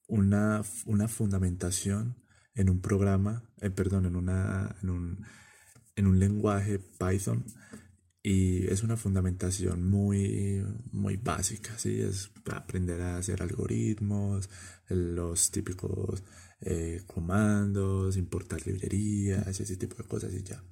una, 0.06 0.62
una 0.86 1.08
fundamentación 1.08 2.23
en 2.54 2.70
un 2.70 2.80
programa, 2.80 3.42
eh, 3.60 3.70
perdón, 3.70 4.06
en, 4.06 4.16
una, 4.16 4.76
en, 4.82 4.90
un, 4.90 5.26
en 5.96 6.06
un 6.06 6.18
lenguaje 6.18 6.78
Python 6.78 7.44
y 8.26 8.66
es 8.68 8.82
una 8.82 8.96
fundamentación 8.96 9.86
muy, 9.86 10.64
muy 10.92 11.16
básica, 11.18 11.76
¿sí? 11.78 12.00
Es 12.00 12.30
aprender 12.50 13.02
a 13.02 13.18
hacer 13.18 13.42
algoritmos, 13.42 14.48
los 14.88 15.50
típicos 15.50 16.22
eh, 16.62 17.02
comandos, 17.06 18.16
importar 18.16 18.66
librerías, 18.66 19.60
ese 19.60 19.76
tipo 19.76 19.96
de 19.96 20.08
cosas 20.08 20.32
y 20.32 20.42
ya. 20.42 20.64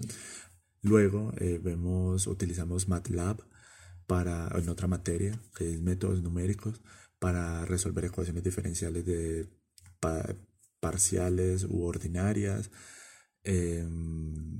Luego 0.80 1.32
eh, 1.36 1.60
vemos, 1.62 2.26
utilizamos 2.26 2.88
MATLAB 2.88 3.42
para, 4.06 4.48
en 4.58 4.70
otra 4.70 4.88
materia, 4.88 5.38
que 5.54 5.74
es 5.74 5.82
métodos 5.82 6.22
numéricos, 6.22 6.80
para 7.18 7.66
resolver 7.66 8.06
ecuaciones 8.06 8.42
diferenciales 8.42 9.04
de 9.04 9.46
parciales 10.82 11.64
u 11.70 11.86
ordinarias 11.86 12.70
Em, 13.44 14.52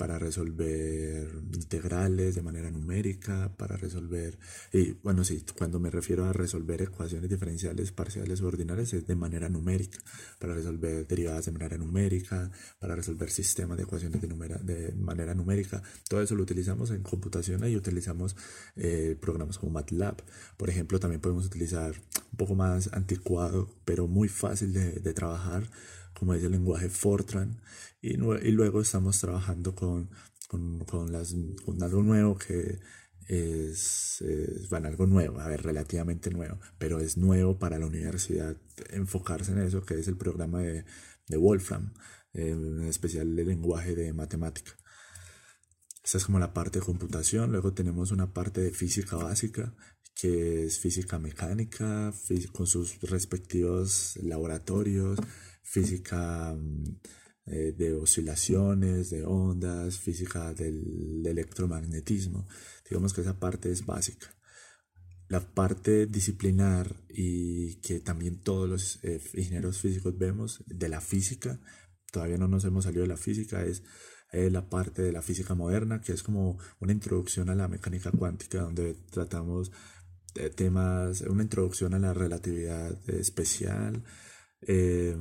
para 0.00 0.18
resolver 0.18 1.28
integrales 1.52 2.34
de 2.34 2.40
manera 2.40 2.70
numérica, 2.70 3.52
para 3.58 3.76
resolver, 3.76 4.38
y 4.72 4.92
bueno, 4.92 5.24
sí, 5.24 5.44
cuando 5.58 5.78
me 5.78 5.90
refiero 5.90 6.24
a 6.24 6.32
resolver 6.32 6.80
ecuaciones 6.80 7.28
diferenciales 7.28 7.92
parciales 7.92 8.40
o 8.40 8.46
ordinales 8.46 8.94
es 8.94 9.06
de 9.06 9.14
manera 9.14 9.50
numérica, 9.50 9.98
para 10.38 10.54
resolver 10.54 11.06
derivadas 11.06 11.44
de 11.44 11.52
manera 11.52 11.76
numérica, 11.76 12.50
para 12.78 12.96
resolver 12.96 13.30
sistemas 13.30 13.76
de 13.76 13.82
ecuaciones 13.82 14.22
de, 14.22 14.28
de 14.28 14.94
manera 14.94 15.34
numérica, 15.34 15.82
todo 16.08 16.22
eso 16.22 16.34
lo 16.34 16.44
utilizamos 16.44 16.90
en 16.92 17.02
computación 17.02 17.68
y 17.68 17.76
utilizamos 17.76 18.36
eh, 18.76 19.18
programas 19.20 19.58
como 19.58 19.72
MATLAB. 19.72 20.16
Por 20.56 20.70
ejemplo, 20.70 20.98
también 20.98 21.20
podemos 21.20 21.44
utilizar 21.44 21.94
un 22.32 22.38
poco 22.38 22.54
más 22.54 22.90
anticuado, 22.94 23.68
pero 23.84 24.06
muy 24.06 24.28
fácil 24.28 24.72
de, 24.72 24.92
de 24.92 25.12
trabajar, 25.12 25.68
como 26.20 26.34
es 26.34 26.44
el 26.44 26.52
lenguaje 26.52 26.90
Fortran, 26.90 27.62
y, 28.02 28.18
luego 28.18 28.82
estamos 28.82 29.18
trabajando 29.18 29.74
con, 29.74 30.10
con, 30.48 31.14
algo 31.80 32.02
nuevo 32.02 32.36
que 32.36 32.78
es, 33.26 34.22
bueno, 34.68 34.88
algo 34.88 35.06
nuevo, 35.06 35.40
a 35.40 35.48
ver, 35.48 35.62
relativamente 35.62 36.30
nuevo, 36.30 36.60
pero 36.76 37.00
es 37.00 37.16
nuevo 37.16 37.58
para 37.58 37.78
la 37.78 37.86
universidad 37.86 38.54
enfocarse 38.90 39.52
en 39.52 39.60
eso, 39.60 39.82
que 39.86 39.98
es 39.98 40.08
el 40.08 40.18
programa 40.18 40.60
de, 40.60 40.84
Wolfram, 41.38 41.94
en 42.34 42.82
especial 42.82 43.38
el 43.38 43.46
lenguaje 43.46 43.94
de 43.94 44.12
matemática. 44.12 44.72
Esta 46.04 46.18
es 46.18 46.26
como 46.26 46.38
la 46.38 46.52
parte 46.52 46.80
de 46.80 46.84
computación, 46.84 47.50
luego 47.50 47.72
tenemos 47.72 48.10
una 48.10 48.34
parte 48.34 48.60
de 48.60 48.72
física 48.72 49.16
básica, 49.16 49.74
que 50.20 50.64
es 50.64 50.78
física 50.78 51.18
mecánica, 51.18 52.12
con 52.52 52.66
sus 52.66 53.00
respectivos 53.00 54.18
laboratorios, 54.22 55.18
física 55.62 56.54
mm, 56.54 56.84
eh, 57.46 57.72
de 57.76 57.94
oscilaciones, 57.94 59.08
de 59.08 59.24
ondas, 59.24 59.98
física 59.98 60.52
del, 60.52 61.24
electromagnetismo. 61.24 62.46
Digamos 62.88 63.14
que 63.14 63.22
esa 63.22 63.38
parte 63.38 63.70
es 63.72 63.86
básica. 63.86 64.28
La 65.28 65.40
parte 65.40 66.06
disciplinar 66.06 66.96
y 67.08 67.76
que 67.76 68.00
también 68.00 68.42
todos 68.42 68.68
los 68.68 68.98
eh, 69.04 69.22
ingenieros 69.34 69.78
físicos 69.78 70.18
vemos 70.18 70.62
de 70.66 70.88
la 70.90 71.00
física, 71.00 71.60
todavía 72.12 72.36
no 72.36 72.48
nos 72.48 72.64
hemos 72.64 72.84
salido 72.84 73.02
de 73.02 73.08
la 73.08 73.16
física, 73.16 73.64
es 73.64 73.84
eh, 74.32 74.50
la 74.50 74.68
parte 74.68 75.02
de 75.02 75.12
la 75.12 75.22
física 75.22 75.54
moderna, 75.54 76.00
que 76.00 76.12
es 76.12 76.22
como 76.22 76.58
una 76.78 76.92
introducción 76.92 77.48
a 77.48 77.54
la 77.54 77.68
mecánica 77.68 78.12
cuántica, 78.12 78.60
donde 78.60 78.94
tratamos 79.10 79.72
temas, 80.56 81.22
una 81.22 81.42
introducción 81.42 81.94
a 81.94 81.98
la 81.98 82.14
relatividad 82.14 82.96
especial, 83.08 84.02
eh, 84.62 85.16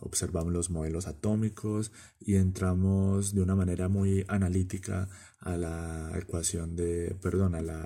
observamos 0.00 0.52
los 0.52 0.70
modelos 0.70 1.06
atómicos 1.06 1.92
y 2.18 2.36
entramos 2.36 3.34
de 3.34 3.42
una 3.42 3.54
manera 3.54 3.88
muy 3.88 4.24
analítica 4.28 5.08
a 5.40 5.56
la 5.58 6.12
ecuación 6.18 6.74
de, 6.74 7.14
perdón, 7.20 7.54
a 7.54 7.60
la, 7.60 7.82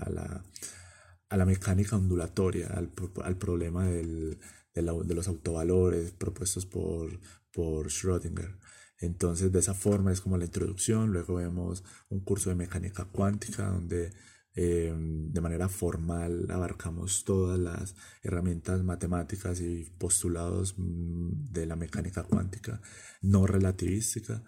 a 1.29 1.37
la, 1.37 1.45
mecánica 1.45 1.97
ondulatoria, 1.97 2.69
al, 2.69 2.93
al 3.25 3.37
problema 3.37 3.87
del, 3.87 4.39
de, 4.75 4.83
de, 4.83 5.15
los 5.15 5.27
autovalores 5.27 6.13
propuestos 6.13 6.67
por, 6.67 7.19
por 7.53 7.89
Schrödinger. 7.89 8.59
Entonces, 8.99 9.51
de 9.51 9.59
esa 9.59 9.75
forma 9.75 10.13
es 10.13 10.21
como 10.21 10.39
la 10.39 10.45
introducción. 10.45 11.13
Luego 11.13 11.35
vemos 11.35 11.83
un 12.09 12.21
curso 12.21 12.51
de 12.51 12.57
mecánica 12.57 13.07
cuántica 13.07 13.67
donde 13.67 14.13
Em, 14.55 15.33
de 15.33 15.41
manera 15.41 15.67
formal 15.69 16.47
abarcamos 16.51 17.25
todas 17.25 17.59
las 17.59 17.95
herramientas 18.23 18.83
matemáticas 18.85 19.61
y 19.61 19.85
postulados 19.99 20.75
mm, 20.77 21.53
de 21.53 21.65
la 21.65 21.75
mecánica 21.75 22.23
cuántica 22.25 22.79
no 23.23 23.47
relativística, 23.47 24.43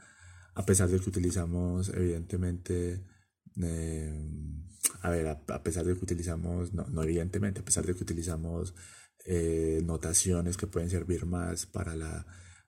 a 0.54 0.66
pesar 0.66 0.90
de 0.90 1.00
que 1.00 1.08
utilizamos 1.08 1.88
evidentemente, 1.88 3.02
em, 3.56 4.68
a 5.00 5.10
ver, 5.10 5.26
a, 5.28 5.62
pesar 5.62 5.84
de 5.86 5.94
que 5.94 6.04
utilizamos, 6.04 6.74
no, 6.74 6.86
no, 6.88 7.02
evidentemente, 7.02 7.60
a 7.60 7.64
pesar 7.64 7.86
de 7.86 7.94
que 7.94 8.02
utilizamos 8.02 8.74
eh, 9.26 9.80
notaciones 9.84 10.56
que 10.58 10.66
pueden 10.66 10.90
servir 10.90 11.24
más 11.26 11.66
para 11.66 11.96
la 11.96 12.26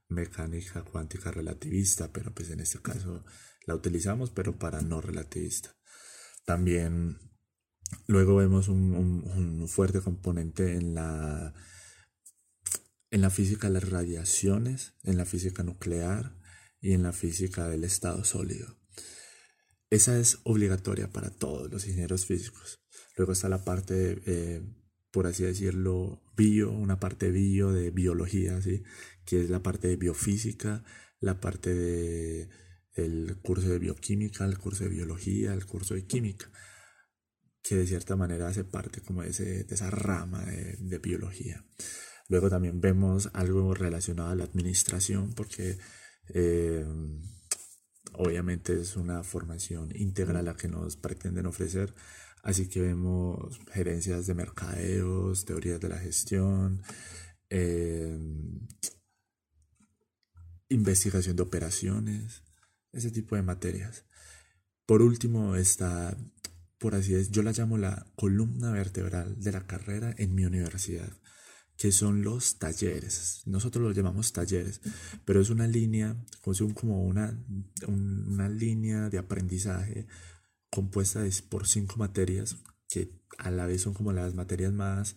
mecánica 0.08 0.82
cuántica 0.84 1.30
relativista, 1.30 2.12
pero 2.12 2.32
pues 2.34 2.50
en 2.50 2.60
este 2.60 2.80
caso 2.80 3.24
la 3.66 3.74
utilizamos, 3.74 4.30
pero 4.30 4.58
para 4.58 4.80
no 4.80 5.00
relativista. 5.00 5.75
También 6.46 7.18
luego 8.06 8.36
vemos 8.36 8.68
un, 8.68 9.66
fuerte 9.68 10.00
componente 10.00 10.76
en 10.76 10.94
la, 10.94 11.52
en 13.10 13.20
la 13.20 13.30
física 13.30 13.66
de 13.66 13.74
las 13.74 13.90
radiaciones, 13.90 14.94
en 15.02 15.18
la 15.18 15.24
física 15.24 15.64
nuclear 15.64 16.38
y 16.80 16.92
en 16.92 17.02
la 17.02 17.12
física 17.12 17.68
del 17.68 17.82
estado 17.82 18.24
sólido. 18.24 18.78
Esa 19.90 20.18
es 20.18 20.38
obligatoria 20.44 21.10
para 21.10 21.30
todos 21.30 21.70
los 21.70 21.84
ingenieros 21.86 22.26
físicos. 22.26 22.80
Luego 23.16 23.32
está 23.32 23.48
la 23.48 23.64
parte, 23.64 24.22
eh, 24.26 24.62
por 25.10 25.26
así 25.26 25.42
decirlo, 25.42 26.22
bio, 26.36 26.70
una 26.70 27.00
parte 27.00 27.32
bio 27.32 27.72
de 27.72 27.90
biología, 27.90 28.62
¿sí? 28.62 28.84
que 29.24 29.40
es 29.40 29.50
la 29.50 29.64
parte 29.64 29.88
de 29.88 29.96
biofísica, 29.96 30.84
la 31.18 31.40
parte 31.40 31.74
de 31.74 32.48
el 32.96 33.38
curso 33.42 33.68
de 33.68 33.78
bioquímica, 33.78 34.44
el 34.44 34.58
curso 34.58 34.84
de 34.84 34.90
biología, 34.90 35.52
el 35.52 35.66
curso 35.66 35.94
de 35.94 36.06
química, 36.06 36.50
que 37.62 37.76
de 37.76 37.86
cierta 37.86 38.16
manera 38.16 38.48
hace 38.48 38.64
parte 38.64 39.02
como 39.02 39.22
de, 39.22 39.28
esa 39.28 39.90
rama 39.90 40.44
de, 40.44 40.98
biología. 40.98 41.64
Luego 42.28 42.48
también 42.48 42.80
vemos 42.80 43.30
algo 43.34 43.74
relacionado 43.74 44.30
a 44.30 44.34
la 44.34 44.44
administración, 44.44 45.34
porque 45.34 45.78
eh, 46.30 46.86
obviamente 48.14 48.80
es 48.80 48.96
una 48.96 49.22
formación 49.22 49.90
integral 49.94 50.46
la 50.46 50.56
que 50.56 50.68
nos 50.68 50.96
pretenden 50.96 51.46
ofrecer. 51.46 51.94
Así 52.42 52.68
que 52.68 52.80
vemos 52.80 53.58
gerencias 53.72 54.26
de 54.26 54.34
mercadeos, 54.34 55.44
teorías 55.44 55.80
de 55.80 55.88
la 55.88 55.98
gestión, 55.98 56.82
eh, 57.50 58.18
investigación 60.68 61.36
de 61.36 61.42
operaciones, 61.42 62.42
ese 62.96 63.10
tipo 63.10 63.36
de 63.36 63.42
materias. 63.42 64.04
Por 64.86 65.02
último 65.02 65.56
está, 65.56 66.16
por 66.78 66.94
así 66.94 67.12
decirlo, 67.12 67.32
yo 67.34 67.42
la 67.42 67.52
llamo 67.52 67.78
la 67.78 68.06
columna 68.16 68.72
vertebral 68.72 69.40
de 69.40 69.52
la 69.52 69.66
carrera 69.66 70.14
en 70.16 70.34
mi 70.34 70.44
universidad, 70.44 71.10
que 71.76 71.92
son 71.92 72.22
los 72.22 72.58
talleres. 72.58 73.42
Nosotros 73.46 73.84
los 73.84 73.96
llamamos 73.96 74.32
talleres, 74.32 74.80
pero 75.24 75.40
es 75.40 75.50
una 75.50 75.66
línea, 75.66 76.16
como 76.74 77.02
una, 77.04 77.38
una 77.86 78.48
línea 78.48 79.10
de 79.10 79.18
aprendizaje 79.18 80.06
compuesta 80.70 81.24
por 81.48 81.66
cinco 81.66 81.96
materias 81.96 82.56
que 82.88 83.10
a 83.38 83.50
la 83.50 83.66
vez 83.66 83.82
son 83.82 83.94
como 83.94 84.12
las 84.12 84.34
materias 84.34 84.72
más 84.72 85.16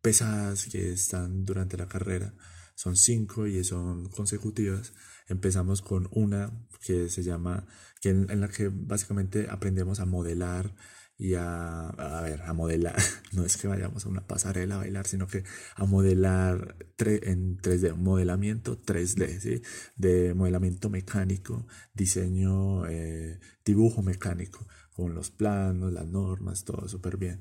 pesadas 0.00 0.66
que 0.66 0.92
están 0.92 1.44
durante 1.44 1.76
la 1.76 1.88
carrera. 1.88 2.34
Son 2.74 2.96
cinco 2.96 3.46
y 3.46 3.62
son 3.64 4.08
consecutivas 4.08 4.92
Empezamos 5.32 5.82
con 5.82 6.08
una 6.10 6.52
que 6.84 7.08
se 7.08 7.22
llama, 7.22 7.66
que 8.00 8.10
en, 8.10 8.40
la 8.40 8.48
que 8.48 8.68
básicamente 8.72 9.48
aprendemos 9.50 10.00
a 10.00 10.06
modelar 10.06 10.74
y 11.16 11.34
a, 11.34 11.88
a 11.90 12.22
ver, 12.22 12.42
a 12.42 12.52
modelar, 12.52 12.96
no 13.32 13.44
es 13.44 13.56
que 13.56 13.68
vayamos 13.68 14.04
a 14.04 14.08
una 14.08 14.26
pasarela 14.26 14.76
a 14.76 14.78
bailar, 14.78 15.06
sino 15.06 15.26
que 15.26 15.44
a 15.76 15.84
modelar 15.84 16.76
en 16.98 17.58
3D, 17.58 17.92
un 17.92 18.02
modelamiento 18.02 18.80
3D, 18.82 19.38
¿sí? 19.40 19.62
De 19.96 20.34
modelamiento 20.34 20.90
mecánico, 20.90 21.66
diseño, 21.94 22.86
eh, 22.88 23.38
dibujo 23.64 24.02
mecánico, 24.02 24.66
con 24.92 25.14
los 25.14 25.30
planos, 25.30 25.92
las 25.92 26.06
normas, 26.06 26.64
todo 26.64 26.88
súper 26.88 27.16
bien. 27.16 27.40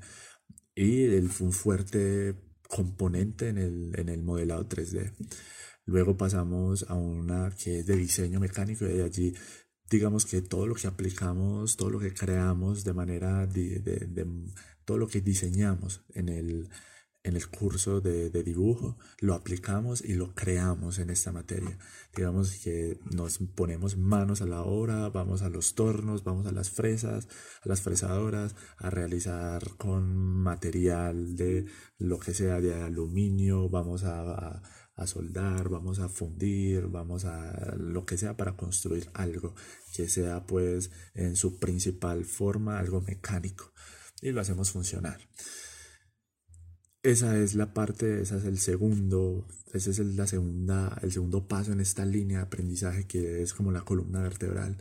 Y 0.76 1.04
el, 1.06 1.30
un 1.40 1.52
fuerte 1.52 2.36
componente 2.68 3.50
en 3.50 3.58
el, 3.58 3.92
en 3.96 4.10
el 4.10 4.24
modelado 4.24 4.68
3D. 4.68 5.14
Luego 5.92 6.16
pasamos 6.16 6.86
a 6.88 6.94
una 6.94 7.52
que 7.52 7.80
es 7.80 7.86
de 7.86 7.98
diseño 7.98 8.40
mecánico 8.40 8.86
y 8.86 8.94
de 8.94 9.04
allí 9.04 9.34
digamos 9.90 10.26
que 10.26 10.42
todo 10.42 10.68
lo 10.68 10.76
que 10.76 10.88
aplicamos, 10.88 11.76
todo 11.76 11.90
lo 11.90 12.00
que 12.00 12.14
creamos 12.14 12.86
de 12.86 12.94
manera 12.94 13.46
de, 13.46 14.26
todo 14.86 14.98
lo 14.98 15.08
que 15.10 15.20
diseñamos 15.20 16.06
en 16.14 16.30
el, 16.30 16.70
en 17.24 17.36
el 17.36 17.50
curso 17.50 18.00
de, 18.00 18.30
de, 18.30 18.42
dibujo, 18.42 18.98
lo 19.20 19.34
aplicamos 19.34 20.02
y 20.02 20.14
lo 20.14 20.34
creamos 20.34 20.98
en 20.98 21.10
esta 21.10 21.34
materia. 21.34 21.78
Digamos 22.16 22.54
que 22.64 23.02
nos 23.12 23.40
ponemos 23.54 23.98
manos 23.98 24.42
a 24.42 24.46
la 24.46 24.62
obra, 24.62 25.10
vamos 25.10 25.42
a 25.42 25.50
los 25.50 25.76
tornos, 25.76 26.24
vamos 26.24 26.46
a 26.46 26.54
las 26.54 26.70
fresas, 26.70 27.28
a 27.62 27.68
las 27.68 27.82
fresadoras, 27.82 28.56
a 28.78 28.90
realizar 28.90 29.76
con 29.76 30.16
material 30.16 31.36
de 31.36 31.66
lo 31.98 32.18
que 32.18 32.34
sea 32.34 32.62
de 32.62 32.82
aluminio, 32.82 33.68
vamos 33.68 34.06
a 34.06 34.62
soldar, 35.08 35.70
vamos 35.70 36.00
a 36.00 36.10
fundir, 36.10 36.88
vamos 36.88 37.26
a 37.26 37.76
lo 37.78 38.06
que 38.06 38.18
sea 38.18 38.38
para 38.38 38.56
construir 38.56 39.10
algo 39.14 39.56
que 39.94 40.08
sea 40.08 40.46
pues 40.46 40.92
en 41.16 41.36
su 41.36 41.60
principal 41.60 42.26
forma 42.26 42.80
algo 42.80 43.02
mecánico 43.02 43.72
y 44.22 44.32
lo 44.32 44.42
hacemos 44.42 44.72
funcionar. 44.72 45.20
esa 47.04 47.38
es 47.40 47.56
la 47.56 47.74
parte, 47.74 48.22
esa 48.22 48.38
es 48.38 48.46
el 48.46 48.60
segundo, 48.60 49.48
ese 49.74 49.92
es 49.92 50.00
el, 50.00 50.16
la 50.16 50.28
segunda, 50.28 50.98
el 51.02 51.12
segundo 51.12 51.48
paso 51.48 51.72
en 51.72 51.82
esta 51.82 52.06
línea 52.06 52.38
de 52.38 52.44
aprendizaje 52.44 53.08
que 53.08 53.42
es 53.42 53.54
como 53.54 53.72
la 53.72 53.82
columna 53.82 54.22
vertebral. 54.22 54.78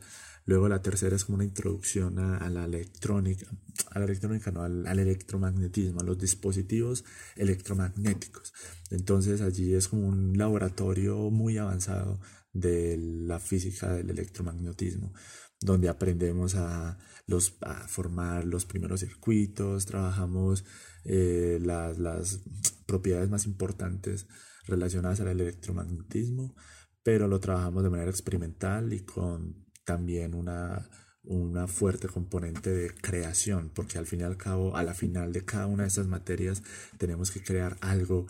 Luego 0.50 0.68
la 0.68 0.82
tercera 0.82 1.14
es 1.14 1.24
como 1.24 1.36
una 1.36 1.44
introducción 1.44 2.18
a, 2.18 2.50
la 2.50 2.64
electrónica, 2.64 3.46
a 3.92 4.00
la 4.00 4.04
electrónica, 4.04 4.50
no, 4.50 4.64
al, 4.64 4.98
electromagnetismo, 4.98 6.00
a 6.00 6.02
los 6.02 6.18
dispositivos 6.18 7.04
electromagnéticos. 7.36 8.52
Entonces 8.90 9.42
allí 9.42 9.76
es 9.76 9.86
como 9.86 10.08
un 10.08 10.36
laboratorio 10.36 11.30
muy 11.30 11.56
avanzado 11.56 12.18
de 12.52 12.96
la 12.98 13.38
física 13.38 13.92
del 13.92 14.10
electromagnetismo, 14.10 15.14
donde 15.60 15.88
aprendemos 15.88 16.56
a, 16.56 16.98
los, 17.28 17.56
a 17.60 17.86
formar 17.86 18.44
los 18.44 18.66
primeros 18.66 18.98
circuitos, 18.98 19.86
trabajamos 19.86 20.64
eh, 21.04 21.60
las, 21.62 21.96
las 22.00 22.40
propiedades 22.86 23.30
más 23.30 23.46
importantes 23.46 24.26
relacionadas 24.66 25.20
al 25.20 25.28
electromagnetismo, 25.28 26.56
pero 27.04 27.28
lo 27.28 27.38
trabajamos 27.38 27.84
de 27.84 27.90
manera 27.90 28.10
experimental 28.10 28.92
y 28.92 29.04
con 29.04 29.69
también 29.84 30.34
una, 30.34 30.88
una 31.22 31.66
fuerte 31.66 32.08
componente 32.08 32.70
de 32.70 32.94
creación, 32.94 33.70
porque 33.74 33.98
al 33.98 34.06
fin 34.06 34.20
y 34.20 34.24
al 34.24 34.36
cabo, 34.36 34.76
a 34.76 34.82
la 34.82 34.94
final 34.94 35.32
de 35.32 35.44
cada 35.44 35.66
una 35.66 35.84
de 35.84 35.88
estas 35.88 36.06
materias, 36.06 36.62
tenemos 36.98 37.30
que 37.30 37.42
crear 37.42 37.76
algo 37.80 38.26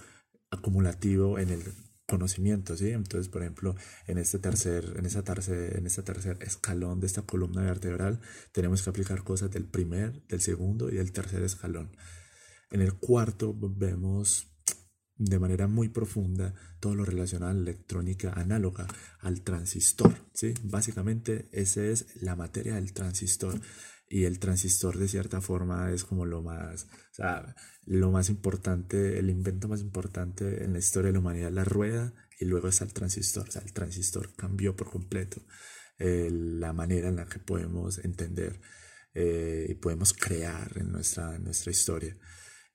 acumulativo 0.50 1.38
en 1.38 1.50
el 1.50 1.62
conocimiento, 2.10 2.76
¿sí? 2.76 2.90
Entonces, 2.90 3.28
por 3.28 3.42
ejemplo, 3.42 3.76
en 4.06 4.18
este 4.18 4.38
tercer, 4.40 4.94
en 4.98 5.06
esa 5.06 5.22
tercer, 5.22 5.78
en 5.78 5.86
este 5.86 6.02
tercer 6.02 6.38
escalón 6.40 6.98
de 6.98 7.06
esta 7.06 7.22
columna 7.22 7.62
vertebral, 7.62 8.20
tenemos 8.52 8.82
que 8.82 8.90
aplicar 8.90 9.22
cosas 9.22 9.50
del 9.52 9.64
primer, 9.64 10.26
del 10.26 10.40
segundo 10.40 10.90
y 10.90 10.96
del 10.96 11.12
tercer 11.12 11.42
escalón. 11.42 11.96
En 12.72 12.82
el 12.82 12.94
cuarto 12.94 13.54
vemos 13.56 14.49
de 15.20 15.38
manera 15.38 15.68
muy 15.68 15.90
profunda 15.90 16.54
todo 16.80 16.94
lo 16.94 17.04
relacionado 17.04 17.52
a 17.52 17.54
la 17.54 17.61
electrónica 17.61 18.33
análoga, 18.33 18.87
al 19.20 19.42
transistor. 19.42 20.14
¿sí? 20.33 20.54
Básicamente 20.62 21.50
esa 21.52 21.85
es 21.85 22.22
la 22.22 22.37
materia 22.37 22.76
del 22.76 22.94
transistor 22.94 23.61
y 24.09 24.24
el 24.24 24.38
transistor 24.38 24.96
de 24.96 25.09
cierta 25.09 25.42
forma 25.42 25.92
es 25.92 26.04
como 26.04 26.24
lo 26.24 26.42
más, 26.42 26.88
lo 27.85 28.11
más 28.11 28.30
importante, 28.30 29.18
el 29.18 29.28
invento 29.28 29.68
más 29.68 29.83
importante 29.83 30.64
en 30.64 30.72
la 30.72 30.78
historia 30.78 31.09
de 31.09 31.12
la 31.12 31.18
humanidad, 31.20 31.52
la 31.52 31.64
rueda 31.64 32.14
y 32.40 32.46
luego 32.46 32.68
está 32.68 32.85
el 32.85 32.94
transistor. 32.94 33.46
O 33.46 33.52
sea, 33.52 33.62
el 33.62 33.74
transistor 33.74 34.35
cambió 34.35 34.74
por 34.74 34.90
completo 34.90 35.42
eh, 35.98 36.30
la 36.33 36.72
manera 36.72 37.09
en 37.09 37.16
la 37.16 37.26
que 37.26 37.40
podemos 37.40 37.98
entender 37.98 38.59
eh, 39.12 39.66
y 39.68 39.74
podemos 39.74 40.14
crear 40.14 40.72
en 40.76 40.90
nuestra, 40.92 41.37
en 41.37 41.44
nuestra 41.44 41.70
historia 41.70 42.16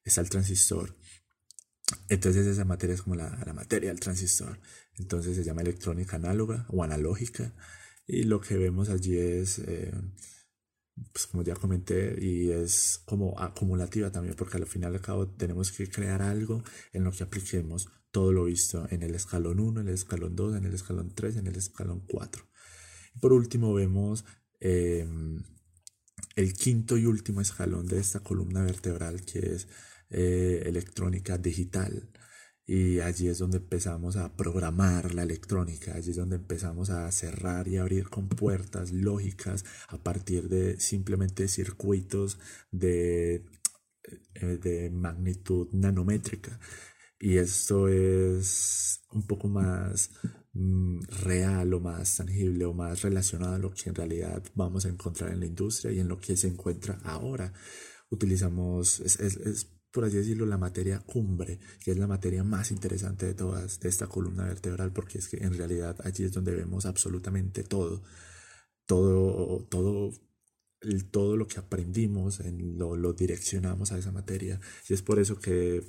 está 0.06 0.22
el 0.22 0.30
transistor. 0.30 0.96
Entonces 2.10 2.48
esa 2.48 2.66
materia 2.66 2.96
es 2.96 3.02
como 3.02 3.16
la, 3.16 3.30
la, 3.46 3.54
materia 3.54 3.90
del 3.90 4.00
transistor. 4.00 4.60
Entonces 4.98 5.36
se 5.36 5.44
llama 5.44 5.62
electrónica 5.62 6.16
análoga 6.16 6.66
o 6.70 6.84
analógica. 6.84 7.54
Y 8.08 8.24
lo 8.24 8.42
que 8.42 8.58
vemos 8.58 8.90
allí 8.90 9.18
es, 9.18 9.60
eh, 9.60 9.94
pues 11.12 11.28
como 11.28 11.44
ya 11.44 11.56
comenté, 11.56 12.18
y 12.20 12.52
es 12.52 13.02
como 13.06 13.40
acumulativa 13.40 14.12
también, 14.12 14.36
porque 14.36 14.58
al 14.58 14.68
final 14.68 14.94
y 14.94 14.96
al 14.96 15.02
cabo 15.02 15.28
tenemos 15.28 15.72
que 15.72 15.90
crear 15.90 16.22
algo 16.22 16.64
en 16.94 17.04
lo 17.04 17.12
que 17.12 17.24
apliquemos 17.24 17.90
todo 18.12 18.32
lo 18.32 18.46
visto 18.46 18.88
en 18.92 19.04
el 19.04 19.14
escalón 19.14 19.60
1, 19.60 19.82
en 19.82 19.88
el 19.90 19.94
escalón 19.94 20.36
2, 20.36 20.56
en 20.56 20.66
el 20.66 20.74
escalón 20.74 21.14
3, 21.14 21.38
en 21.38 21.48
el 21.48 21.56
escalón 21.56 22.04
4. 22.08 22.48
Y 23.16 23.20
por 23.20 23.34
último 23.34 23.74
vemos... 23.74 24.26
Eh, 24.60 25.08
el 26.36 26.54
quinto 26.54 26.98
y 26.98 27.06
último 27.06 27.42
escalón 27.42 27.88
de 27.88 28.00
esta 28.00 28.20
columna 28.20 28.64
vertebral 28.64 29.24
que 29.24 29.40
es 29.40 29.68
eh, 30.10 30.64
electrónica 30.66 31.38
digital. 31.38 32.10
Y 32.68 33.00
allí 33.00 33.28
es 33.28 33.38
donde 33.38 33.58
empezamos 33.58 34.16
a 34.16 34.36
programar 34.36 35.14
la 35.14 35.22
electrónica, 35.24 35.94
allí 35.96 36.10
es 36.10 36.16
donde 36.16 36.38
empezamos 36.38 36.90
a 36.90 37.12
cerrar 37.12 37.68
y 37.68 37.78
abrir 37.78 38.10
con 38.10 38.28
puertas 38.28 38.92
lógicas 38.92 39.64
a 39.88 40.00
partir 40.00 40.50
de 40.50 40.80
simplemente 40.80 41.48
circuitos 41.48 42.40
de, 42.72 43.46
eh, 44.34 44.58
de 44.58 44.90
magnitud 44.90 45.68
nanométrica. 45.74 46.60
Y 47.20 47.38
esto 47.38 47.88
es 47.88 49.02
un 49.12 49.26
poco 49.28 49.48
más 49.48 50.12
mm, 50.54 51.02
real 51.24 51.74
o 51.74 51.80
más 51.80 52.18
tangible 52.18 52.66
o 52.66 52.74
más 52.74 53.04
relacionado 53.04 53.56
a 53.56 53.60
lo 53.60 53.72
que 53.72 53.90
en 53.90 53.96
realidad 53.96 54.44
vamos 54.56 54.86
a 54.86 54.90
encontrar 54.90 55.32
en 55.32 55.40
la 55.42 55.46
industria 55.46 55.92
y 55.92 56.00
en 56.00 56.08
lo 56.08 56.20
que 56.20 56.36
se 56.36 56.48
encuentra 56.48 57.00
ahora. 57.04 57.54
Utilizamos, 58.10 59.00
es, 59.02 59.20
es 59.20 59.75
por 59.96 60.04
así 60.04 60.18
decirlo, 60.18 60.46
la 60.46 60.58
materia 60.58 61.00
cumbre, 61.00 61.58
que 61.80 61.92
es 61.92 61.98
la 61.98 62.06
materia 62.06 62.44
más 62.44 62.70
interesante 62.70 63.28
de 63.28 63.34
todas, 63.34 63.80
de 63.80 63.88
esta 63.88 64.08
columna 64.08 64.44
vertebral, 64.44 64.92
porque 64.92 65.20
es 65.20 65.30
que 65.30 65.38
en 65.38 65.58
realidad 65.58 65.96
allí 66.04 66.26
es 66.26 66.34
donde 66.34 66.54
vemos 66.54 66.86
absolutamente 66.86 67.64
todo, 67.64 68.04
todo, 68.86 69.66
todo, 69.70 70.12
todo 71.12 71.38
lo 71.38 71.48
que 71.48 71.60
aprendimos, 71.60 72.42
en 72.42 72.78
lo, 72.78 72.98
lo 72.98 73.14
direccionamos 73.14 73.94
a 73.94 73.98
esa 73.98 74.12
materia, 74.12 74.60
y 74.90 74.94
es 74.94 75.02
por 75.02 75.18
eso 75.18 75.40
que 75.40 75.82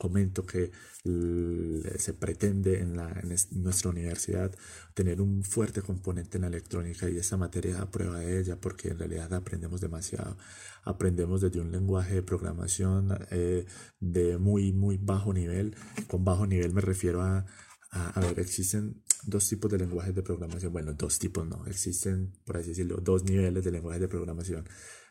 comento 0.00 0.46
que 0.46 0.72
se 1.04 2.14
pretende 2.14 2.80
en, 2.80 2.96
la, 2.96 3.10
en, 3.22 3.36
nuestra 3.62 3.90
universidad 3.90 4.50
tener 4.94 5.20
un 5.20 5.44
fuerte 5.44 5.82
componente 5.82 6.38
en 6.38 6.42
la 6.42 6.48
electrónica 6.48 7.08
y 7.08 7.18
esta 7.18 7.36
materia 7.36 7.74
da 7.74 7.90
prueba 7.90 8.18
de 8.18 8.40
ella 8.40 8.56
porque 8.58 8.88
en 8.88 8.98
realidad 8.98 9.32
aprendemos 9.34 9.82
demasiado. 9.82 10.38
Aprendemos 10.84 11.42
desde 11.42 11.60
un 11.60 11.70
lenguaje 11.70 12.14
de 12.14 12.22
programación 12.22 13.10
eh, 13.30 13.66
de 14.00 14.38
muy, 14.38 14.72
muy 14.72 14.96
bajo 14.96 15.34
nivel. 15.34 15.76
Con 16.08 16.24
bajo 16.24 16.46
nivel 16.46 16.72
me 16.72 16.80
refiero 16.80 17.20
a, 17.20 17.44
a, 17.90 18.08
a, 18.08 18.20
ver, 18.20 18.40
existen 18.40 19.02
dos 19.24 19.46
tipos 19.48 19.70
de 19.70 19.78
lenguajes 19.78 20.14
de 20.14 20.22
programación. 20.22 20.72
Bueno, 20.72 20.94
dos 20.94 21.18
tipos 21.18 21.46
no, 21.46 21.66
existen, 21.66 22.32
por 22.46 22.56
así 22.56 22.70
decirlo, 22.70 22.96
dos 23.02 23.24
niveles 23.24 23.64
de 23.64 23.70
lenguajes 23.70 24.00
de 24.00 24.08
programación 24.08 24.64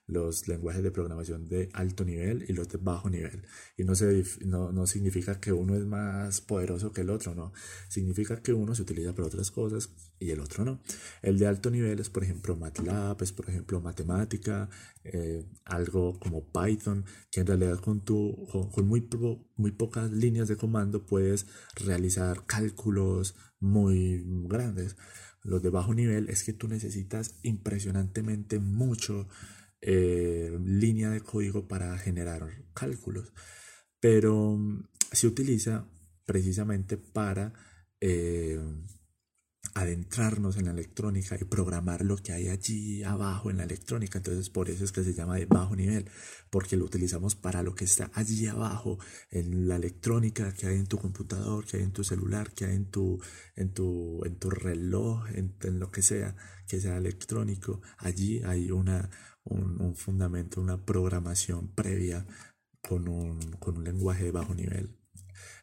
los 0.09 0.47
lenguajes 0.47 0.83
de 0.83 0.91
programación 0.91 1.47
de 1.47 1.69
alto 1.73 2.03
nivel 2.03 2.45
y 2.47 2.53
los 2.53 2.67
de 2.67 2.77
bajo 2.77 3.09
nivel. 3.09 3.43
Y 3.77 3.83
no, 3.83 3.95
se, 3.95 4.23
no, 4.45 4.71
no, 4.71 4.87
significa 4.87 5.39
que 5.39 5.53
uno 5.53 5.75
es 5.75 5.85
más 5.85 6.41
poderoso 6.41 6.91
que 6.91 7.01
el 7.01 7.11
otro, 7.11 7.35
no. 7.35 7.53
Significa 7.87 8.41
que 8.41 8.53
uno 8.53 8.73
se 8.73 8.81
utiliza 8.81 9.13
para 9.13 9.27
otras 9.27 9.51
cosas 9.51 9.89
y 10.19 10.31
el 10.31 10.39
otro 10.39 10.65
no. 10.65 10.81
El 11.21 11.37
de 11.37 11.47
alto 11.47 11.69
nivel 11.69 11.99
es, 11.99 12.09
por 12.09 12.23
ejemplo, 12.23 12.55
MATLAB, 12.55 13.21
es, 13.21 13.31
por 13.31 13.49
ejemplo, 13.49 13.79
matemática, 13.81 14.69
eh, 15.03 15.45
algo 15.65 16.19
como 16.19 16.43
Python, 16.51 17.05
que 17.31 17.41
en 17.41 17.47
realidad 17.47 17.79
con, 17.79 18.03
tu, 18.03 18.47
con, 18.73 18.87
muy, 18.87 19.07
muy 19.57 19.71
pocas 19.71 20.11
líneas 20.11 20.47
de 20.47 20.57
comando 20.57 21.05
puedes 21.05 21.45
realizar 21.75 22.45
cálculos 22.47 23.35
muy 23.59 24.23
grandes. 24.47 24.95
Los 25.43 25.61
de 25.61 25.69
bajo 25.69 25.93
nivel 25.93 26.29
es 26.29 26.43
que 26.43 26.53
tú 26.53 26.67
necesitas 26.67 27.35
impresionantemente 27.43 28.59
mucho 28.59 29.27
eh, 29.81 30.57
línea 30.63 31.09
de 31.09 31.21
código 31.21 31.67
para 31.67 31.97
generar 31.97 32.65
cálculos, 32.73 33.33
pero 33.99 34.57
mm, 34.57 34.83
se 35.11 35.27
utiliza 35.27 35.85
precisamente 36.25 36.97
para 36.97 37.53
eh, 38.01 38.59
adentrarnos 39.73 40.57
en 40.57 40.65
la 40.65 40.71
electrónica 40.71 41.37
y 41.39 41.43
programar 41.45 42.03
lo 42.03 42.17
que 42.17 42.33
hay 42.33 42.49
allí 42.49 43.03
abajo 43.03 43.49
en 43.49 43.57
la 43.57 43.63
electrónica. 43.63 44.19
Entonces 44.19 44.49
por 44.49 44.69
eso 44.69 44.83
es 44.83 44.91
que 44.91 45.03
se 45.03 45.13
llama 45.13 45.37
de 45.37 45.45
bajo 45.45 45.75
nivel, 45.75 46.09
porque 46.49 46.75
lo 46.77 46.85
utilizamos 46.85 47.35
para 47.35 47.63
lo 47.63 47.75
que 47.75 47.85
está 47.85 48.11
allí 48.13 48.47
abajo, 48.47 48.99
en 49.31 49.67
la 49.67 49.77
electrónica 49.77 50.53
que 50.53 50.67
hay 50.67 50.77
en 50.77 50.87
tu 50.87 50.97
computador, 50.97 51.65
que 51.65 51.77
hay 51.77 51.83
en 51.83 51.93
tu 51.93 52.03
celular, 52.03 52.51
que 52.53 52.65
hay 52.65 52.75
en 52.75 52.91
tu, 52.91 53.21
en 53.55 53.73
tu, 53.73 54.23
en 54.25 54.35
tu 54.37 54.49
reloj, 54.49 55.25
en 55.33 55.79
lo 55.79 55.91
que 55.91 56.01
sea, 56.01 56.35
que 56.67 56.79
sea 56.79 56.97
electrónico. 56.97 57.81
Allí 57.97 58.41
hay 58.43 58.71
una, 58.71 59.09
un, 59.49 59.95
fundamento, 59.95 60.61
una 60.61 60.83
programación 60.83 61.69
previa 61.69 62.25
con 62.81 63.07
un, 63.07 63.39
con 63.53 63.77
un 63.77 63.83
lenguaje 63.83 64.25
de 64.25 64.31
bajo 64.31 64.53
nivel. 64.53 64.95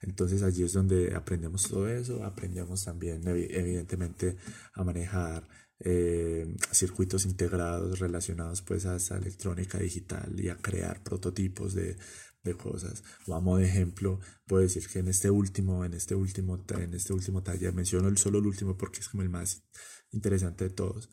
Entonces 0.02 0.42
allí 0.42 0.62
es 0.64 0.72
donde 0.72 1.14
aprendemos 1.14 1.68
todo 1.68 1.88
eso, 1.88 2.24
aprendemos 2.24 2.84
también 2.84 3.22
evidentemente 3.26 4.36
a 4.74 4.84
manejar 4.84 5.48
eh, 5.80 6.54
circuitos 6.72 7.26
integrados 7.26 7.98
relacionados 7.98 8.62
pues 8.62 8.86
a 8.86 8.96
esa 8.96 9.18
electrónica 9.18 9.78
digital 9.78 10.34
y 10.38 10.48
a 10.48 10.56
crear 10.56 11.02
prototipos 11.02 11.74
de, 11.74 11.96
de 12.42 12.54
cosas. 12.54 13.02
Vamos 13.26 13.58
de 13.58 13.66
ejemplo, 13.66 14.20
puedo 14.46 14.62
decir 14.62 14.88
que 14.88 15.00
en 15.00 15.08
este 15.08 15.30
último, 15.30 15.84
en 15.84 15.94
este 15.94 16.14
último, 16.14 16.62
en 16.78 16.94
este 16.94 17.12
último 17.12 17.42
taller, 17.42 17.74
menciono 17.74 18.14
solo 18.16 18.38
el 18.38 18.46
último 18.46 18.76
porque 18.76 19.00
es 19.00 19.08
como 19.08 19.22
el 19.22 19.28
más 19.28 19.64
interesante 20.12 20.64
de 20.64 20.70
todos 20.70 21.10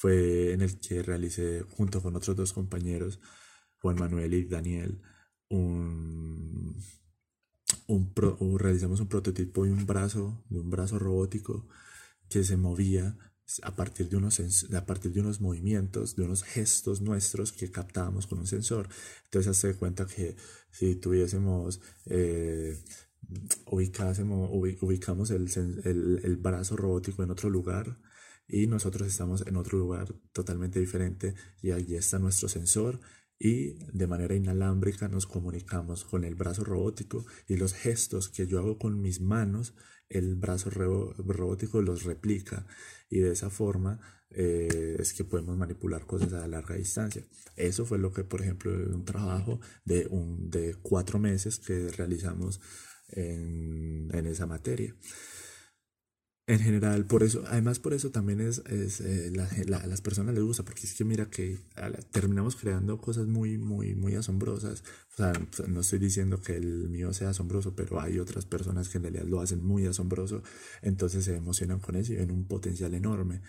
fue 0.00 0.52
en 0.52 0.62
el 0.62 0.80
que 0.80 1.02
realicé 1.02 1.62
junto 1.76 2.00
con 2.00 2.16
otros 2.16 2.34
dos 2.34 2.54
compañeros, 2.54 3.20
Juan 3.82 3.96
Manuel 3.96 4.32
y 4.32 4.46
Daniel, 4.46 5.02
un, 5.50 6.74
realizamos 8.56 9.00
un 9.00 9.08
prototipo 9.08 9.66
de 9.66 9.72
un 9.72 9.84
brazo, 9.84 10.42
de 10.48 10.58
un 10.58 10.70
brazo 10.70 10.98
robótico 10.98 11.68
que 12.30 12.44
se 12.44 12.56
movía 12.56 13.18
a 13.62 13.76
partir 13.76 14.08
de 14.08 14.16
unos, 14.16 14.40
a 14.72 14.86
partir 14.86 15.12
de 15.12 15.20
unos 15.20 15.42
movimientos, 15.42 16.16
de 16.16 16.22
unos 16.22 16.44
gestos 16.44 17.02
nuestros 17.02 17.52
que 17.52 17.70
captábamos 17.70 18.26
con 18.26 18.38
un 18.38 18.46
sensor. 18.46 18.88
Entonces, 19.24 19.50
hace 19.50 19.74
cuenta 19.74 20.06
que 20.06 20.34
si 20.70 20.94
tuviésemos, 20.94 21.82
eh, 22.06 22.82
ubicamos 23.66 25.30
el, 25.30 25.46
el, 25.84 26.20
el 26.24 26.36
brazo 26.38 26.74
robótico 26.74 27.22
en 27.22 27.32
otro 27.32 27.50
lugar, 27.50 27.98
y 28.50 28.66
nosotros 28.66 29.08
estamos 29.08 29.46
en 29.46 29.56
otro 29.56 29.78
lugar 29.78 30.14
totalmente 30.32 30.80
diferente 30.80 31.34
y 31.62 31.70
allí 31.70 31.94
está 31.94 32.18
nuestro 32.18 32.48
sensor 32.48 33.00
y 33.38 33.74
de 33.92 34.06
manera 34.06 34.34
inalámbrica 34.34 35.08
nos 35.08 35.26
comunicamos 35.26 36.04
con 36.04 36.24
el 36.24 36.34
brazo 36.34 36.62
robótico 36.62 37.24
y 37.48 37.56
los 37.56 37.72
gestos 37.72 38.28
que 38.28 38.46
yo 38.46 38.58
hago 38.58 38.78
con 38.78 39.00
mis 39.00 39.20
manos, 39.20 39.74
el 40.08 40.34
brazo 40.34 40.68
robótico 40.70 41.80
los 41.80 42.04
replica 42.04 42.66
y 43.08 43.20
de 43.20 43.32
esa 43.32 43.48
forma 43.48 44.00
eh, 44.30 44.96
es 44.98 45.14
que 45.14 45.24
podemos 45.24 45.56
manipular 45.56 46.04
cosas 46.06 46.32
a 46.34 46.46
larga 46.46 46.74
distancia. 46.74 47.24
Eso 47.56 47.84
fue 47.86 47.98
lo 47.98 48.12
que, 48.12 48.24
por 48.24 48.42
ejemplo, 48.42 48.72
un 48.72 49.04
trabajo 49.04 49.60
de, 49.84 50.06
un, 50.08 50.50
de 50.50 50.74
cuatro 50.74 51.18
meses 51.18 51.58
que 51.58 51.88
realizamos 51.90 52.60
en, 53.08 54.08
en 54.12 54.26
esa 54.26 54.46
materia 54.46 54.94
en 56.50 56.58
general, 56.58 57.04
por 57.04 57.22
eso, 57.22 57.44
además 57.46 57.78
por 57.78 57.94
eso 57.94 58.10
también 58.10 58.40
es, 58.40 58.58
es 58.66 59.00
eh, 59.00 59.30
a 59.72 59.86
las 59.86 60.00
personas 60.00 60.34
les 60.34 60.42
gusta, 60.42 60.64
porque 60.64 60.80
es 60.84 60.94
que 60.94 61.04
mira 61.04 61.30
que 61.30 61.58
terminamos 62.10 62.56
creando 62.56 63.00
cosas 63.00 63.28
muy, 63.28 63.56
muy, 63.56 63.94
muy 63.94 64.16
asombrosas. 64.16 64.82
O 65.12 65.16
sea, 65.16 65.32
no 65.68 65.80
estoy 65.80 66.00
diciendo 66.00 66.40
que 66.40 66.56
el 66.56 66.88
mío 66.88 67.12
sea 67.12 67.30
asombroso, 67.30 67.76
pero 67.76 68.00
hay 68.00 68.18
otras 68.18 68.46
personas 68.46 68.88
que 68.88 68.98
en 68.98 69.04
realidad 69.04 69.26
lo 69.26 69.40
hacen 69.40 69.64
muy 69.64 69.86
asombroso, 69.86 70.42
entonces 70.82 71.24
se 71.24 71.36
emocionan 71.36 71.78
con 71.78 71.94
eso 71.94 72.14
y 72.14 72.16
ven 72.16 72.32
un 72.32 72.44
potencial 72.44 72.94
enorme. 72.94 73.42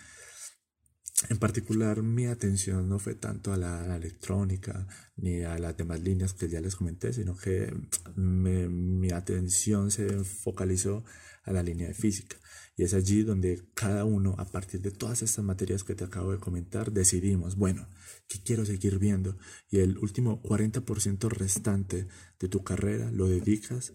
En 1.28 1.38
particular, 1.38 2.02
mi 2.02 2.26
atención 2.26 2.88
no 2.88 2.98
fue 2.98 3.14
tanto 3.14 3.52
a 3.52 3.56
la, 3.56 3.96
electrónica 3.96 4.86
ni 5.16 5.42
a 5.42 5.58
las 5.58 5.76
demás 5.76 6.00
líneas 6.00 6.32
que 6.32 6.48
ya 6.48 6.60
les 6.60 6.74
comenté, 6.74 7.12
sino 7.12 7.36
que 7.36 7.72
mi 8.16 9.10
atención 9.12 9.90
se 9.90 10.24
focalizó 10.24 11.04
a 11.44 11.52
la 11.52 11.62
línea 11.62 11.88
de 11.88 11.94
física. 11.94 12.36
Y 12.76 12.84
es 12.84 12.94
allí 12.94 13.22
donde 13.22 13.62
cada 13.74 14.04
uno, 14.04 14.34
a 14.38 14.46
partir 14.46 14.80
de 14.80 14.90
todas 14.90 15.22
estas 15.22 15.44
materias 15.44 15.84
que 15.84 15.94
te 15.94 16.04
acabo 16.04 16.32
de 16.32 16.38
comentar, 16.38 16.90
decidimos, 16.90 17.56
bueno, 17.56 17.88
¿qué 18.28 18.42
quiero 18.42 18.64
seguir 18.64 18.98
viendo? 18.98 19.36
Y 19.70 19.78
el 19.78 19.98
último 19.98 20.42
40% 20.42 21.28
restante 21.28 22.08
de 22.40 22.48
tu 22.48 22.64
carrera 22.64 23.10
lo 23.12 23.28
dedicas, 23.28 23.92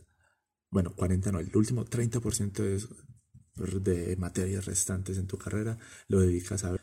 bueno, 0.70 0.96
40 0.96 1.32
no, 1.32 1.40
el 1.40 1.56
último 1.56 1.86
30% 1.86 2.54
de, 2.54 3.80
de 3.80 4.16
materias 4.18 4.66
restantes 4.66 5.18
en 5.18 5.28
tu 5.28 5.38
carrera 5.38 5.78
lo 6.08 6.20
dedicas 6.20 6.63
a 6.63 6.78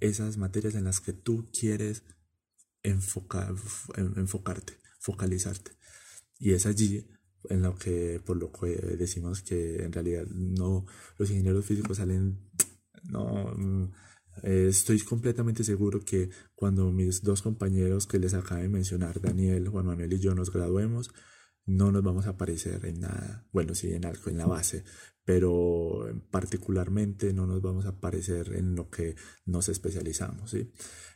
esas 0.00 0.36
materias 0.36 0.74
en 0.74 0.84
las 0.84 1.00
que 1.00 1.12
tú 1.12 1.48
quieres 1.52 2.04
enfocar, 2.82 3.54
enfocarte, 3.96 4.74
focalizarte. 5.00 5.72
Y 6.38 6.52
es 6.52 6.66
allí 6.66 7.06
en 7.48 7.62
lo 7.62 7.76
que 7.76 8.20
por 8.24 8.36
lo 8.36 8.52
que 8.52 8.66
decimos 8.98 9.42
que 9.42 9.82
en 9.82 9.92
realidad 9.92 10.26
no 10.26 10.86
los 11.16 11.30
ingenieros 11.30 11.64
físicos 11.64 11.96
salen 11.96 12.38
no 13.04 13.54
mm, 13.56 13.92
estoy 14.42 15.00
completamente 15.00 15.64
seguro 15.64 16.04
que 16.04 16.30
cuando 16.54 16.92
mis 16.92 17.22
dos 17.22 17.42
compañeros 17.42 18.06
que 18.06 18.18
les 18.18 18.34
acabo 18.34 18.60
de 18.60 18.68
mencionar 18.68 19.20
Daniel 19.20 19.68
Juan 19.68 19.86
Manuel 19.86 20.12
y 20.12 20.18
yo 20.18 20.34
nos 20.34 20.52
graduemos 20.52 21.10
no 21.64 21.92
nos 21.92 22.02
vamos 22.02 22.26
a 22.26 22.30
aparecer 22.30 22.84
en 22.84 23.00
nada 23.00 23.46
bueno 23.52 23.74
sí 23.74 23.92
en 23.92 24.04
algo 24.04 24.28
en 24.28 24.36
la 24.36 24.46
base 24.46 24.84
pero 25.30 26.12
particularmente 26.32 27.32
no 27.32 27.46
nos 27.46 27.62
vamos 27.62 27.86
a 27.86 27.90
aparecer 27.90 28.52
en 28.56 28.74
lo 28.74 28.90
que 28.90 29.14
nos 29.46 29.68
especializamos 29.68 30.50
¿sí? 30.50 30.72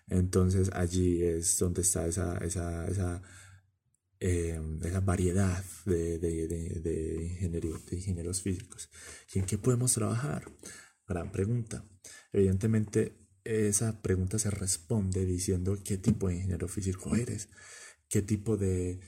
entonces 0.07 0.70
allí 0.72 1.20
es 1.20 1.59
donde 1.59 1.83
está 1.83 2.07
esa, 2.07 2.38
esa, 2.38 2.87
esa 2.87 3.22
eh, 4.20 4.61
esa 4.85 5.00
variedad 5.00 5.64
de, 5.85 6.20
de, 6.20 6.46
de, 6.46 6.81
de, 6.81 7.96
ingenieros 7.96 8.40
físicos. 8.40 8.88
¿Y 9.35 9.40
en 9.40 9.44
qué 9.44 9.59
podemos 9.59 9.92
trabajar? 9.92 10.44
Gran 11.07 11.31
pregunta. 11.33 11.85
Evidentemente, 12.33 13.18
esa 13.42 14.00
pregunta 14.00 14.38
se 14.38 14.50
responde 14.50 15.27
diciendo 15.27 15.77
qué 15.85 15.98
tipo 15.98 16.29
de 16.29 16.37
ingeniero 16.37 16.68
físico 16.68 17.16
eres, 17.16 17.48
qué 18.09 18.22
tipo 18.22 18.57
de, 18.57 19.00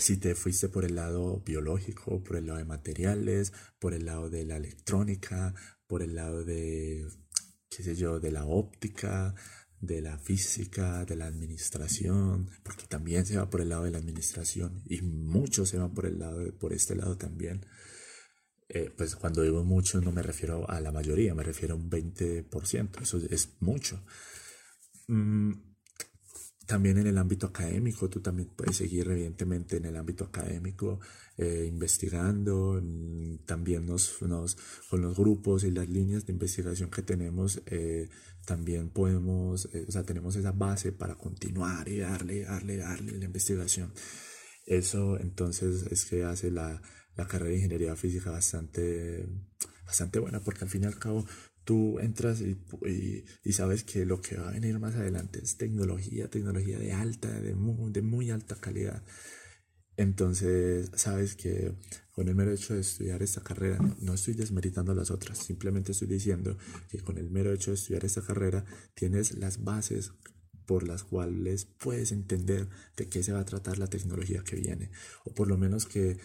si 0.00 0.16
te 0.16 0.34
fuiste 0.34 0.68
por 0.68 0.84
el 0.84 0.94
lado 0.94 1.42
biológico, 1.44 2.22
por 2.22 2.36
el 2.36 2.46
lado 2.46 2.58
de 2.58 2.64
materiales, 2.64 3.52
por 3.78 3.94
el 3.94 4.04
lado 4.06 4.30
de 4.30 4.44
la 4.44 4.56
electrónica, 4.56 5.54
por 5.86 6.02
el 6.02 6.14
lado 6.14 6.44
de, 6.44 7.06
qué 7.70 7.82
sé 7.82 7.94
yo, 7.94 8.20
de 8.20 8.30
la 8.30 8.44
óptica, 8.44 9.34
de 9.80 10.00
la 10.00 10.18
física, 10.18 11.04
de 11.04 11.16
la 11.16 11.26
administración, 11.26 12.50
porque 12.62 12.86
también 12.86 13.24
se 13.26 13.36
va 13.36 13.48
por 13.48 13.60
el 13.60 13.68
lado 13.68 13.84
de 13.84 13.92
la 13.92 13.98
administración 13.98 14.82
y 14.86 15.02
muchos 15.02 15.68
se 15.68 15.78
van 15.78 15.94
por 15.94 16.06
el 16.06 16.18
lado 16.18 16.52
por 16.58 16.72
este 16.72 16.96
lado 16.96 17.16
también. 17.16 17.64
Eh, 18.68 18.92
pues 18.94 19.16
cuando 19.16 19.42
digo 19.42 19.64
mucho 19.64 20.00
no 20.00 20.12
me 20.12 20.22
refiero 20.22 20.68
a 20.68 20.80
la 20.80 20.92
mayoría, 20.92 21.34
me 21.34 21.42
refiero 21.42 21.74
a 21.74 21.78
un 21.78 21.88
20%, 21.88 23.02
eso 23.02 23.18
es 23.30 23.56
mucho. 23.60 24.04
Mm, 25.06 25.67
también 26.68 26.98
en 26.98 27.06
el 27.06 27.16
ámbito 27.16 27.46
académico, 27.46 28.10
tú 28.10 28.20
también 28.20 28.50
puedes 28.54 28.76
seguir 28.76 29.10
evidentemente 29.10 29.78
en 29.78 29.86
el 29.86 29.96
ámbito 29.96 30.24
académico, 30.24 31.00
eh, 31.38 31.64
investigando, 31.66 32.78
mm, 32.82 33.46
también 33.46 33.86
nos, 33.86 34.20
nos, 34.20 34.58
con 34.90 35.00
los 35.00 35.16
grupos 35.16 35.64
y 35.64 35.70
las 35.70 35.88
líneas 35.88 36.26
de 36.26 36.34
investigación 36.34 36.90
que 36.90 37.00
tenemos, 37.00 37.62
eh, 37.64 38.10
también 38.44 38.90
podemos, 38.90 39.66
eh, 39.72 39.86
o 39.88 39.90
sea, 39.90 40.02
tenemos 40.02 40.36
esa 40.36 40.52
base 40.52 40.92
para 40.92 41.14
continuar 41.14 41.88
y 41.88 42.00
darle, 42.00 42.42
darle, 42.42 42.76
darle 42.76 43.18
la 43.18 43.24
investigación. 43.24 43.90
Eso 44.66 45.18
entonces 45.18 45.84
es 45.90 46.04
que 46.04 46.24
hace 46.24 46.50
la, 46.50 46.82
la 47.16 47.26
carrera 47.26 47.48
de 47.52 47.56
ingeniería 47.56 47.96
física 47.96 48.30
bastante, 48.30 49.26
bastante 49.86 50.18
buena, 50.18 50.40
porque 50.40 50.64
al 50.64 50.70
fin 50.70 50.82
y 50.82 50.86
al 50.86 50.98
cabo 50.98 51.24
tú 51.68 51.98
entras 51.98 52.40
y, 52.40 52.56
y, 53.44 53.52
sabes 53.52 53.84
que 53.84 54.06
lo 54.06 54.22
que 54.22 54.38
va 54.38 54.48
a 54.48 54.52
venir 54.52 54.78
más 54.78 54.94
adelante 54.94 55.40
es 55.42 55.58
tecnología, 55.58 56.30
tecnología 56.30 56.78
de 56.78 56.94
alta, 56.94 57.28
de 57.42 57.54
muy, 57.54 57.92
de 57.92 58.00
muy 58.00 58.30
alta 58.30 58.56
calidad. 58.56 59.04
Entonces, 59.98 60.90
sabes 60.94 61.36
que 61.36 61.74
con 62.10 62.26
el 62.28 62.34
mero 62.34 62.52
hecho 62.52 62.72
de 62.72 62.80
estudiar 62.80 63.22
esta 63.22 63.42
carrera, 63.42 63.78
no, 64.00 64.14
estoy 64.14 64.32
desmeritando 64.32 64.94
las 64.94 65.10
otras, 65.10 65.36
simplemente 65.36 65.92
estoy 65.92 66.08
diciendo 66.08 66.56
que 66.88 67.00
con 67.00 67.18
el 67.18 67.28
mero 67.28 67.52
hecho 67.52 67.70
de 67.70 67.74
estudiar 67.74 68.02
esta 68.06 68.22
carrera 68.22 68.64
tienes 68.94 69.36
las 69.36 69.62
bases 69.62 70.12
por 70.64 70.88
las 70.88 71.04
cuales 71.04 71.66
puedes 71.66 72.12
entender 72.12 72.66
de 72.96 73.10
qué 73.10 73.22
se 73.22 73.32
va 73.32 73.40
a 73.40 73.44
tratar 73.44 73.76
la 73.76 73.90
tecnología 73.90 74.42
que 74.42 74.56
viene, 74.56 74.90
o 75.26 75.34
por 75.34 75.48
lo 75.48 75.58
menos 75.58 75.84
que 75.84 76.16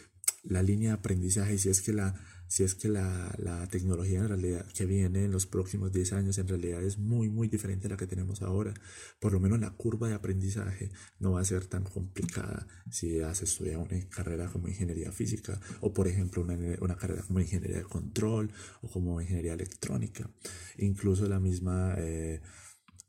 la 0.43 0.63
línea 0.63 0.91
de 0.91 0.99
aprendizaje, 0.99 1.57
si 1.57 1.67
es 1.67 1.81
que 1.81 1.91
la 1.91 2.15
si 2.53 2.63
es 2.63 2.75
que 2.75 2.87
la, 2.87 3.33
la, 3.39 3.65
tecnología 3.65 4.19
en 4.19 4.27
realidad 4.27 4.63
que 4.75 4.85
viene 4.85 5.25
en 5.25 5.31
los 5.31 5.47
próximos 5.47 5.91
10 5.91 6.13
años 6.13 6.37
en 6.37 6.47
realidad 6.47 6.83
es 6.83 6.99
muy 6.99 7.27
muy 7.27 7.47
diferente 7.47 7.87
a 7.87 7.89
la 7.89 7.97
que 7.97 8.05
tenemos 8.05 8.43
ahora. 8.43 8.75
Por 9.19 9.33
lo 9.33 9.39
menos 9.39 9.59
la 9.59 9.71
curva 9.71 10.07
de 10.07 10.13
aprendizaje 10.13 10.91
no 11.17 11.31
va 11.31 11.41
a 11.41 11.45
ser 11.45 11.65
tan 11.65 11.83
complicada 11.83 12.67
si 12.91 13.21
has 13.21 13.41
estudiado 13.41 13.81
una 13.81 13.99
carrera 14.07 14.51
como 14.51 14.67
ingeniería 14.67 15.11
física 15.11 15.59
o 15.81 15.95
por 15.95 16.07
ejemplo 16.07 16.43
una, 16.43 16.55
una 16.79 16.95
carrera 16.95 17.23
como 17.23 17.39
ingeniería 17.39 17.77
de 17.77 17.85
control 17.85 18.51
o 18.83 18.87
como 18.87 19.19
ingeniería 19.19 19.53
electrónica. 19.53 20.29
Incluso 20.77 21.27
la 21.27 21.39
misma... 21.39 21.95
Eh, 21.97 22.39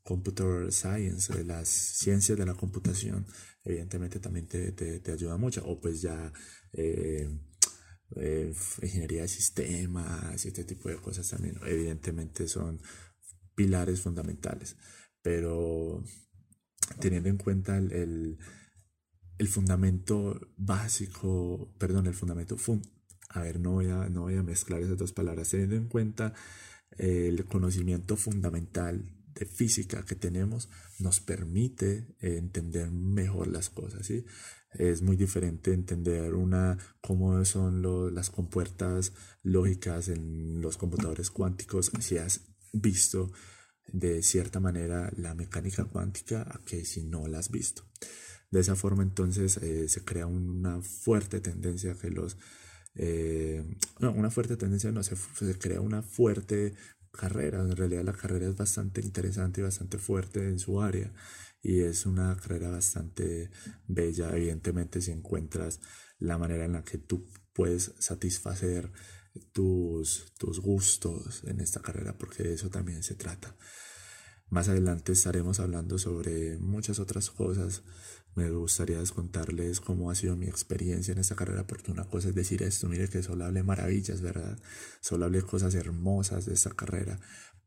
computer 0.05 0.71
science, 0.71 1.43
las 1.43 1.67
ciencias 1.67 2.37
de 2.37 2.45
la 2.45 2.53
computación, 2.53 3.25
evidentemente 3.63 4.19
también 4.19 4.45
te, 4.45 4.71
te, 4.71 4.99
te 4.99 5.11
ayuda 5.11 5.35
mucho. 5.37 5.65
O 5.65 5.81
pues 5.81 5.99
ya 6.03 6.31
eh, 6.73 7.27
eh, 8.15 8.53
ingeniería 8.81 9.23
de 9.23 9.27
sistemas 9.27 10.45
y 10.45 10.49
este 10.49 10.63
tipo 10.63 10.89
de 10.89 10.97
cosas 10.97 11.29
también 11.29 11.59
evidentemente 11.65 12.47
son 12.47 12.79
pilares 13.55 14.01
fundamentales. 14.01 14.77
Pero 15.21 16.03
teniendo 16.99 17.29
en 17.29 17.37
cuenta 17.37 17.77
el, 17.77 18.37
el, 19.39 19.47
fundamento 19.47 20.39
básico 20.55 21.73
perdón 21.79 22.05
el 22.05 22.13
fundamento 22.13 22.57
a 23.29 23.41
ver 23.41 23.59
no 23.59 23.71
voy 23.71 23.87
a, 23.87 24.07
no 24.09 24.21
voy 24.21 24.35
a 24.35 24.43
mezclar 24.43 24.81
esas 24.81 24.97
dos 24.97 25.11
palabras 25.11 25.49
teniendo 25.49 25.75
en 25.75 25.87
cuenta 25.87 26.33
el 26.97 27.43
conocimiento 27.45 28.17
fundamental 28.17 29.03
de 29.35 29.45
física 29.45 30.03
que 30.05 30.15
tenemos 30.15 30.69
nos 30.99 31.19
permite 31.19 32.07
entender 32.19 32.89
mejor 32.91 33.47
las 33.47 33.69
cosas 33.69 34.07
¿sí? 34.07 34.25
es 34.71 35.01
muy 35.01 35.15
diferente 35.15 35.73
entender 35.73 36.33
una 36.33 36.77
cómo 37.01 37.43
son 37.45 38.13
las 38.13 38.29
compuertas 38.29 39.13
lógicas 39.43 40.09
en 40.09 40.61
los 40.61 40.77
computadores 40.77 41.31
cuánticos 41.31 41.91
si 41.99 42.17
has 42.17 42.41
visto 42.73 43.31
de 43.87 44.21
cierta 44.23 44.59
manera 44.59 45.11
la 45.17 45.33
mecánica 45.35 45.85
cuántica 45.85 46.41
a 46.41 46.59
que 46.65 46.85
si 46.85 47.03
no 47.03 47.27
la 47.27 47.39
has 47.39 47.49
visto. 47.49 47.83
De 48.51 48.59
esa 48.59 48.75
forma 48.75 49.03
entonces 49.03 49.57
eh, 49.57 49.87
se 49.89 50.03
crea 50.03 50.27
una 50.27 50.81
fuerte 50.81 51.39
tendencia 51.39 51.95
que 51.95 52.09
los... 52.09 52.37
Eh, 52.95 53.63
no, 53.99 54.13
una 54.13 54.31
fuerte 54.31 54.55
tendencia, 54.55 54.91
no, 54.91 55.03
se, 55.03 55.15
se 55.15 55.57
crea 55.57 55.81
una 55.81 56.01
fuerte 56.01 56.73
carrera. 57.15 57.61
En 57.61 57.75
realidad 57.75 58.03
la 58.03 58.13
carrera 58.13 58.47
es 58.47 58.55
bastante 58.55 59.01
interesante 59.01 59.61
y 59.61 59.63
bastante 59.63 59.97
fuerte 59.97 60.47
en 60.47 60.59
su 60.59 60.81
área 60.81 61.11
y 61.61 61.81
es 61.81 62.05
una 62.05 62.35
carrera 62.37 62.69
bastante 62.69 63.49
bella. 63.87 64.35
Evidentemente 64.35 65.01
si 65.01 65.11
encuentras 65.11 65.79
la 66.19 66.37
manera 66.37 66.65
en 66.65 66.73
la 66.73 66.83
que 66.83 66.97
tú 66.97 67.27
puedes 67.53 67.93
satisfacer 67.99 68.91
tus, 69.51 70.33
tus 70.37 70.59
gustos 70.59 71.43
en 71.45 71.59
esta 71.59 71.81
carrera, 71.81 72.17
porque 72.17 72.43
de 72.43 72.53
eso 72.53 72.69
también 72.69 73.03
se 73.03 73.15
trata. 73.15 73.55
Más 74.49 74.69
adelante 74.69 75.11
estaremos 75.11 75.59
hablando 75.59 75.97
sobre 75.97 76.57
muchas 76.59 76.99
otras 76.99 77.31
cosas. 77.31 77.83
Me 78.35 78.49
gustaría 78.51 79.01
contarles 79.13 79.79
cómo 79.79 80.11
ha 80.11 80.15
sido 80.15 80.35
mi 80.35 80.47
experiencia 80.47 81.13
en 81.13 81.19
esta 81.19 81.37
carrera, 81.37 81.65
porque 81.65 81.91
una 81.91 82.03
cosa 82.03 82.27
es 82.29 82.35
decir 82.35 82.63
esto, 82.63 82.89
mire 82.89 83.07
que 83.07 83.23
solo 83.23 83.45
hablé 83.45 83.63
maravillas, 83.63 84.21
¿verdad? 84.21 84.59
Solo 84.99 85.23
hablé 85.23 85.41
cosas 85.41 85.73
hermosas 85.73 86.45
de 86.45 86.53
esta 86.53 86.71
carrera, 86.71 87.17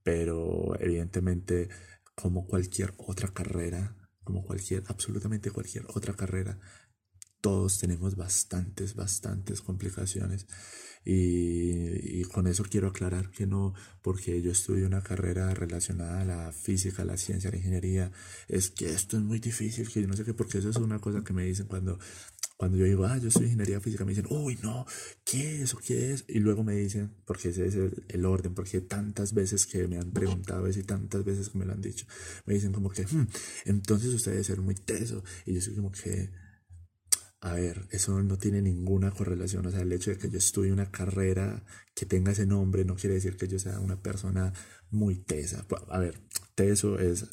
pero 0.03 0.79
evidentemente 0.79 1.71
como 2.15 2.47
cualquier 2.47 2.93
otra 2.99 3.29
carrera, 3.29 3.97
como 4.25 4.45
cualquier, 4.45 4.85
absolutamente 4.89 5.51
cualquier 5.51 5.87
otra 5.89 6.13
carrera, 6.13 6.59
todos 7.41 7.79
tenemos 7.79 8.17
bastantes, 8.17 8.95
bastantes 8.95 9.61
complicaciones. 9.61 10.47
Y, 11.05 12.23
con 12.25 12.47
eso 12.47 12.65
quiero 12.65 12.89
aclarar 12.89 13.31
que 13.31 13.47
no, 13.47 13.73
porque 14.03 14.43
yo 14.43 14.53
estudio 14.53 14.87
una 14.87 15.03
carrera 15.03 15.55
relacionada 15.55 16.21
a 16.21 16.25
la 16.25 16.53
física, 16.53 17.03
a 17.03 17.05
la 17.07 17.17
ciencia, 17.17 17.49
a 17.49 17.53
la 17.53 17.57
ingeniería, 17.57 18.13
es 18.47 18.71
que 18.71 18.93
esto 18.93 19.17
es 19.17 19.23
muy 19.23 19.39
difícil, 19.39 19.89
que 19.89 20.03
yo 20.03 20.09
no 20.09 20.17
sé 20.17 20.25
qué, 20.25 20.35
porque 20.35 20.59
eso 20.59 20.69
es 20.69 20.77
una 20.77 20.99
cosa 20.99 21.25
que 21.25 21.33
me 21.33 21.45
dicen 21.45 21.67
cuando, 21.67 21.99
cuando 22.59 22.77
yo 22.77 22.85
digo, 22.85 23.07
ah, 23.07 23.17
yo 23.17 23.31
soy 23.31 23.45
ingeniería 23.45 23.81
física, 23.81 24.05
me 24.05 24.11
dicen, 24.11 24.27
uy, 24.29 24.59
no, 24.63 24.85
¿qué 25.25 25.63
es 25.63 25.73
o 25.73 25.79
qué 25.79 26.13
es? 26.13 26.25
Y 26.29 26.41
luego 26.41 26.63
me 26.63 26.75
dicen, 26.75 27.15
porque 27.25 27.51
ese 27.51 27.67
es 27.69 27.77
el, 28.09 28.27
orden, 28.27 28.55
porque 28.55 28.83
tantas 28.83 29.33
veces 29.33 29.65
que 29.65 29.89
me 29.89 29.97
han 29.97 30.11
preguntado 30.11 30.67
eso 30.67 30.81
y 30.81 30.85
tantas 30.85 31.25
veces 31.25 31.49
que 31.49 31.59
me 31.59 31.65
lo 31.65 31.73
han 31.73 31.81
dicho, 31.81 32.05
me 32.45 32.55
dicen 32.55 32.73
como 32.73 32.91
que, 32.91 33.05
hmm, 33.05 33.29
entonces 33.65 34.13
usted 34.13 34.33
debe 34.33 34.45
ser 34.45 34.61
muy 34.61 34.75
teso. 34.75 35.25
Y 35.47 35.55
yo 35.55 35.61
soy 35.63 35.75
como 35.75 35.91
que 35.91 36.31
a 37.41 37.55
ver, 37.55 37.87
eso 37.91 38.21
no 38.23 38.37
tiene 38.37 38.63
ninguna 38.63 39.13
correlación. 39.13 39.67
O 39.67 39.71
sea, 39.71 39.83
el 39.83 39.93
hecho 39.93 40.11
de 40.11 40.19
que 40.19 40.31
yo 40.31 40.39
estudie 40.39 40.73
una 40.73 40.91
carrera 40.91 41.65
que 41.95 42.07
tenga 42.07 42.33
ese 42.33 42.47
nombre 42.47 42.85
no 42.85 42.97
quiere 42.97 43.15
decir 43.15 43.37
que 43.37 43.49
yo 43.49 43.59
sea 43.59 43.79
una 43.81 44.03
persona 44.03 44.53
muy 44.91 45.17
tesa. 45.17 45.65
A 45.89 45.99
ver, 46.01 46.21
teso 46.55 46.99
es 46.99 47.27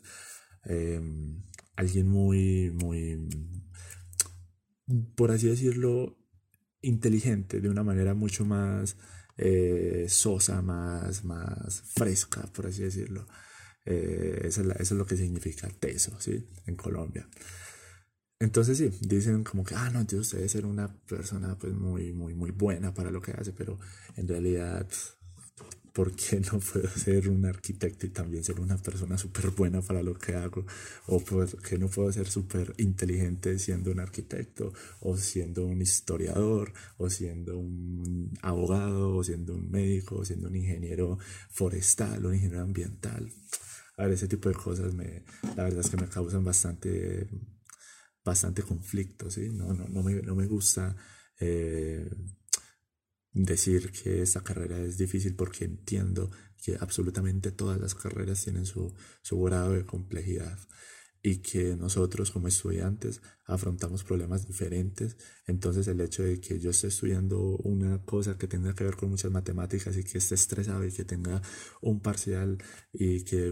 em, 0.66 1.44
alguien 1.76 2.08
muy, 2.08 2.72
muy, 2.72 3.28
por 5.16 5.32
así 5.32 5.48
decirlo, 5.48 6.18
inteligente, 6.82 7.60
de 7.62 7.70
una 7.70 7.84
manera 7.84 8.14
mucho 8.14 8.46
más 8.46 8.98
eh, 9.38 10.06
sosa, 10.08 10.62
más, 10.62 11.24
más 11.24 11.82
fresca, 11.96 12.44
por 12.54 12.68
así 12.68 12.84
decirlo. 12.84 13.28
Eh, 13.86 14.42
eso, 14.44 14.62
es 14.62 14.68
eso, 14.68 14.94
es 14.96 15.00
lo 15.00 15.06
que 15.06 15.18
significa 15.18 15.68
teso, 15.80 16.20
¿sí? 16.20 16.48
En 16.68 16.76
Colombia. 16.76 17.28
Entonces 18.40 18.78
sí, 18.78 18.92
dicen 19.02 19.44
como 19.44 19.64
que, 19.64 19.76
ah, 19.76 19.90
no, 19.92 20.02
entonces 20.02 20.28
usted 20.28 20.38
debe 20.40 20.50
ser 20.50 20.66
una 20.66 20.94
persona 21.08 21.58
pues 21.58 21.74
muy, 21.74 22.12
muy, 22.12 22.34
muy 22.34 22.52
buena 22.52 22.94
para 22.94 23.10
lo 23.10 23.22
que 23.22 23.32
hace, 23.32 23.54
pero 23.54 23.80
en 24.18 24.28
realidad, 24.28 24.88
¿por 25.94 26.14
qué 26.14 26.42
no 26.52 26.60
puedo 26.60 26.90
ser 26.90 27.30
un 27.30 27.46
arquitecto 27.46 28.06
y 28.06 28.10
también 28.10 28.44
ser 28.44 28.60
una 28.60 28.78
persona 28.78 29.18
súper 29.18 29.52
buena 29.52 29.82
para 29.82 30.04
lo 30.04 30.16
que 30.16 30.36
hago? 30.36 30.66
¿O 31.08 31.24
por 31.24 31.48
qué 31.62 31.78
no 31.78 31.88
puedo 31.88 32.12
ser 32.12 32.28
súper 32.28 32.74
inteligente 32.78 33.58
siendo 33.58 33.92
un 33.92 34.02
arquitecto? 34.02 34.74
¿O 35.00 35.16
siendo 35.16 35.66
un 35.66 35.82
historiador? 35.82 36.74
¿O 36.98 37.10
siendo 37.10 37.58
un 37.58 38.38
abogado? 38.42 39.16
¿O 39.16 39.24
siendo 39.24 39.56
un 39.56 39.72
médico? 39.72 40.18
¿O 40.18 40.26
siendo 40.26 40.50
un 40.50 40.58
ingeniero 40.58 41.18
forestal? 41.52 42.26
¿Un 42.26 42.36
ingeniero 42.36 42.64
ambiental? 42.64 43.32
A 43.98 44.04
ver, 44.04 44.12
ese 44.14 44.28
tipo 44.28 44.50
de 44.50 44.56
cosas 44.56 44.94
me, 44.94 45.24
la 45.56 45.64
verdad 45.64 45.80
es 45.80 45.90
que 45.90 45.96
me 45.96 46.10
causan 46.10 46.44
bastante 46.44 47.30
bastante 48.26 48.64
conflicto, 48.64 49.30
¿sí? 49.30 49.50
No, 49.50 49.74
no, 49.74 49.88
no, 49.88 50.04
me, 50.04 50.16
no 50.16 50.36
me 50.36 50.48
gusta 50.48 50.96
eh, 51.40 52.10
decir 53.32 53.92
que 53.92 54.24
esta 54.24 54.42
carrera 54.42 54.80
es 54.80 54.98
difícil 54.98 55.36
porque 55.36 55.66
entiendo 55.66 56.32
que 56.58 56.76
absolutamente 56.80 57.52
todas 57.52 57.80
las 57.80 57.94
carreras 57.94 58.44
tienen 58.44 58.66
su, 58.66 58.94
su 59.22 59.40
grado 59.42 59.74
de 59.74 59.86
complejidad 59.86 60.58
y 61.26 61.38
que 61.38 61.76
nosotros 61.76 62.30
como 62.30 62.48
estudiantes 62.48 63.20
afrontamos 63.46 64.04
problemas 64.04 64.46
diferentes. 64.46 65.18
Entonces 65.48 65.88
el 65.88 66.00
hecho 66.00 66.22
de 66.22 66.40
que 66.40 66.60
yo 66.60 66.70
esté 66.70 66.90
estudiando 66.90 67.58
una 67.64 67.98
cosa 68.06 68.38
que 68.38 68.48
tenga 68.48 68.76
que 68.76 68.84
ver 68.84 68.96
con 68.96 69.10
muchas 69.10 69.32
matemáticas 69.32 69.98
y 69.98 70.04
que 70.04 70.20
esté 70.20 70.36
estresado 70.36 70.86
y 70.86 70.92
que 70.92 71.04
tenga 71.04 71.42
un 71.82 72.00
parcial 72.00 72.60
y 72.94 73.24
que 73.24 73.52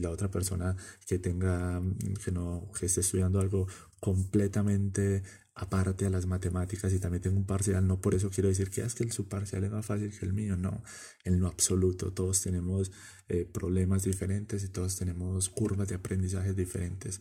la 0.00 0.08
otra 0.08 0.30
persona 0.30 0.76
que 1.06 1.18
tenga 1.18 1.82
que 2.24 2.32
no 2.32 2.70
que 2.78 2.86
esté 2.86 3.02
estudiando 3.02 3.38
algo 3.38 3.66
completamente 4.00 5.22
aparte 5.54 6.04
a 6.04 6.10
las 6.10 6.26
matemáticas 6.26 6.92
y 6.92 6.98
también 6.98 7.22
tengo 7.22 7.36
un 7.36 7.46
parcial, 7.46 7.86
no 7.86 8.00
por 8.00 8.14
eso 8.14 8.28
quiero 8.28 8.48
decir 8.48 8.70
que 8.70 8.82
ah, 8.82 8.86
es 8.86 8.94
que 8.94 9.08
su 9.10 9.28
parcial 9.28 9.62
es 9.64 9.70
más 9.70 9.86
fácil 9.86 10.10
que 10.10 10.26
el 10.26 10.32
mío, 10.32 10.56
no, 10.56 10.82
en 11.24 11.38
lo 11.38 11.46
absoluto, 11.46 12.12
todos 12.12 12.40
tenemos 12.40 12.90
eh, 13.28 13.44
problemas 13.44 14.02
diferentes 14.02 14.64
y 14.64 14.68
todos 14.68 14.96
tenemos 14.96 15.48
curvas 15.50 15.88
de 15.88 15.94
aprendizaje 15.94 16.54
diferentes 16.54 17.20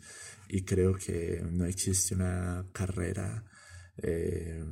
y 0.50 0.64
creo 0.64 0.96
que 0.96 1.46
no 1.52 1.66
existe 1.66 2.16
una 2.16 2.66
carrera 2.74 3.46
eh, 3.98 4.66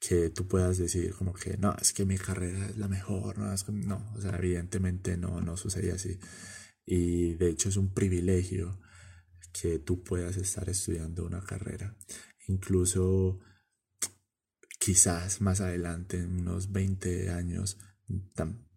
que 0.00 0.30
tú 0.30 0.46
puedas 0.46 0.78
decir 0.78 1.14
como 1.14 1.32
que 1.32 1.56
no, 1.56 1.74
es 1.80 1.92
que 1.92 2.04
mi 2.04 2.16
carrera 2.16 2.66
es 2.66 2.76
la 2.76 2.86
mejor, 2.86 3.38
no, 3.38 3.52
es 3.52 3.68
no, 3.68 4.12
o 4.14 4.20
sea, 4.20 4.36
evidentemente 4.36 5.16
no, 5.16 5.40
no 5.40 5.56
sucede 5.56 5.90
así 5.90 6.16
y 6.86 7.34
de 7.34 7.50
hecho 7.50 7.68
es 7.68 7.76
un 7.76 7.92
privilegio 7.92 8.78
que 9.52 9.78
tú 9.80 10.02
puedas 10.02 10.36
estar 10.36 10.68
estudiando 10.68 11.26
una 11.26 11.42
carrera. 11.42 11.94
Incluso 12.48 13.38
quizás 14.78 15.40
más 15.40 15.60
adelante, 15.60 16.18
en 16.18 16.40
unos 16.40 16.72
20 16.72 17.30
años, 17.30 17.78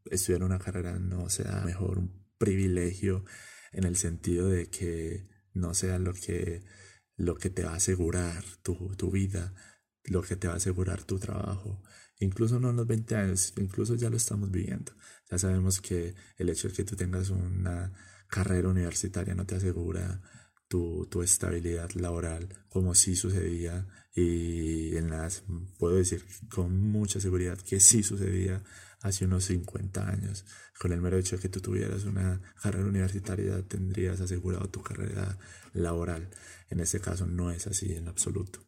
estudiar 0.06 0.44
una 0.44 0.60
carrera 0.60 1.00
no 1.00 1.30
sea 1.30 1.64
mejor 1.66 1.98
un 1.98 2.26
privilegio 2.38 3.26
en 3.72 3.86
el 3.86 3.96
sentido 3.96 4.50
de 4.50 4.70
que 4.70 5.28
no 5.54 5.74
sea 5.74 5.98
lo 6.00 6.14
que, 6.14 6.64
lo 7.16 7.36
que 7.36 7.50
te 7.50 7.64
va 7.64 7.72
a 7.72 7.78
asegurar 7.78 8.44
tu, 8.62 8.96
tu 8.96 9.12
vida, 9.12 9.54
lo 10.04 10.22
que 10.22 10.36
te 10.36 10.48
va 10.48 10.54
a 10.54 10.58
asegurar 10.58 11.04
tu 11.04 11.18
trabajo. 11.18 11.82
Incluso 12.20 12.60
no 12.60 12.70
en 12.70 12.78
los 12.78 12.88
20 12.88 13.16
años, 13.16 13.54
incluso 13.58 13.96
ya 13.96 14.10
lo 14.10 14.18
estamos 14.18 14.52
viviendo. 14.52 14.94
Ya 15.30 15.38
sabemos 15.38 15.82
que 15.82 16.16
el 16.38 16.50
hecho 16.50 16.68
de 16.70 16.74
que 16.76 16.84
tú 16.84 16.96
tengas 16.96 17.30
una 17.30 17.92
carrera 18.28 18.70
universitaria 18.70 19.36
no 19.36 19.46
te 19.46 19.56
asegura 19.56 20.22
tu, 21.10 21.22
estabilidad 21.22 21.92
laboral, 21.92 22.50
como 22.70 22.96
sí 22.96 23.16
sucedía 23.16 23.88
y 24.14 24.96
en 24.96 25.10
las, 25.10 25.44
puedo 25.78 25.96
decir 25.96 26.26
con 26.50 26.80
mucha 26.80 27.20
seguridad 27.20 27.58
que 27.58 27.80
sí 27.80 28.04
sucedía 28.04 28.64
hace 29.02 29.26
unos 29.26 29.46
50 29.46 30.10
años. 30.10 30.46
Con 30.80 30.92
el 30.92 31.02
mero 31.02 31.18
hecho 31.18 31.36
de 31.36 31.42
que 31.42 31.50
tú 31.50 31.62
tuvieras 31.62 32.04
una 32.06 32.42
carrera 32.62 32.88
universitaria 32.88 33.62
tendrías 33.68 34.20
asegurado 34.20 34.70
tu 34.70 34.82
carrera 34.82 35.38
laboral. 35.74 36.30
En 36.70 36.80
este 36.80 37.00
caso 37.00 37.26
no 37.26 37.52
es 37.52 37.68
así 37.68 37.94
en 37.94 38.08
absoluto. 38.08 38.60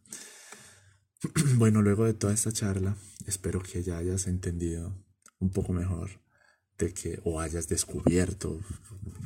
Bueno, 1.56 1.82
luego 1.82 2.06
de 2.06 2.14
toda 2.14 2.34
esta 2.34 2.52
charla, 2.52 2.96
espero 3.26 3.60
que 3.60 3.82
ya 3.82 3.98
hayas 3.98 4.28
entendido 4.28 5.04
un 5.40 5.50
poco 5.50 5.74
mejor 5.74 6.27
de 6.78 6.94
que 6.94 7.20
o 7.24 7.40
hayas 7.40 7.68
descubierto 7.68 8.60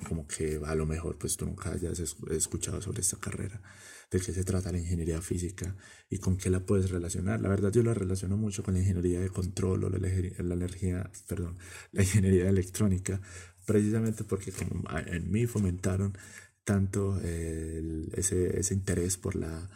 como 0.08 0.28
que 0.28 0.60
a 0.66 0.76
lo 0.76 0.86
mejor 0.86 1.18
pues 1.18 1.38
tú 1.38 1.46
nunca 1.46 1.72
hayas 1.72 2.00
escuchado 2.32 2.82
sobre 2.82 3.02
esta 3.02 3.18
carrera, 3.18 3.62
de 4.10 4.20
qué 4.20 4.34
se 4.34 4.44
trata 4.44 4.72
la 4.72 4.80
ingeniería 4.80 5.22
física 5.22 5.76
y 6.10 6.18
con 6.18 6.38
qué 6.38 6.50
la 6.50 6.60
puedes 6.62 6.90
relacionar. 6.92 7.42
La 7.42 7.50
verdad 7.50 7.72
yo 7.72 7.84
la 7.84 7.94
relaciono 7.94 8.38
mucho 8.38 8.64
con 8.64 8.74
la 8.74 8.82
ingeniería 8.82 9.22
de 9.22 9.30
control 9.30 9.86
o 9.86 9.90
la, 9.90 10.00
la 10.00 10.54
energía, 10.54 11.10
perdón, 11.28 11.58
la 11.92 12.04
ingeniería 12.04 12.50
electrónica, 12.50 13.22
precisamente 13.66 14.24
porque 14.24 14.52
como 14.52 14.84
en 15.08 15.32
mí 15.32 15.46
fomentaron 15.46 16.18
tanto 16.64 17.20
ese, 17.22 18.60
ese 18.60 18.74
interés 18.74 19.18
por 19.18 19.36
la 19.36 19.70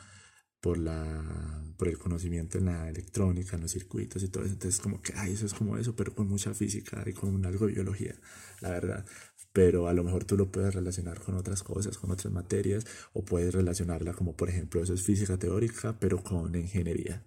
por, 0.65 0.79
la, 0.79 1.63
por 1.77 1.87
el 1.89 1.99
conocimiento 1.99 2.57
en 2.57 2.65
la 2.65 2.89
electrónica, 2.89 3.55
en 3.55 3.61
los 3.61 3.71
circuitos 3.71 4.23
y 4.23 4.29
todo 4.29 4.45
eso. 4.45 4.53
Entonces, 4.53 4.81
como 4.81 4.99
que, 4.99 5.13
ay, 5.15 5.33
eso 5.33 5.45
es 5.45 5.53
como 5.53 5.77
eso, 5.77 5.95
pero 5.95 6.15
con 6.15 6.27
mucha 6.27 6.55
física 6.55 7.03
y 7.05 7.13
con 7.13 7.45
algo 7.45 7.67
de 7.67 7.73
biología, 7.73 8.15
la 8.61 8.71
verdad. 8.71 9.05
Pero 9.53 9.87
a 9.87 9.93
lo 9.93 10.03
mejor 10.03 10.23
tú 10.25 10.35
lo 10.35 10.51
puedes 10.51 10.73
relacionar 10.73 11.21
con 11.21 11.35
otras 11.35 11.61
cosas, 11.61 11.99
con 11.99 12.09
otras 12.09 12.33
materias, 12.33 12.83
o 13.13 13.23
puedes 13.23 13.53
relacionarla 13.53 14.13
como, 14.13 14.35
por 14.35 14.49
ejemplo, 14.49 14.81
eso 14.81 14.95
es 14.95 15.03
física 15.03 15.37
teórica, 15.37 15.99
pero 15.99 16.23
con 16.23 16.55
ingeniería. 16.55 17.23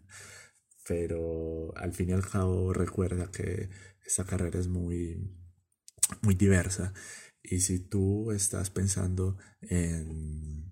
Pero 0.88 1.72
al 1.76 1.92
fin 1.92 2.08
y 2.08 2.12
al 2.14 2.26
cabo, 2.26 2.72
recuerda 2.72 3.30
que 3.30 3.70
esta 4.04 4.24
carrera 4.24 4.58
es 4.58 4.66
muy, 4.66 5.30
muy 6.22 6.34
diversa. 6.34 6.92
Y 7.40 7.60
si 7.60 7.78
tú 7.78 8.32
estás 8.32 8.70
pensando 8.70 9.38
en 9.60 10.67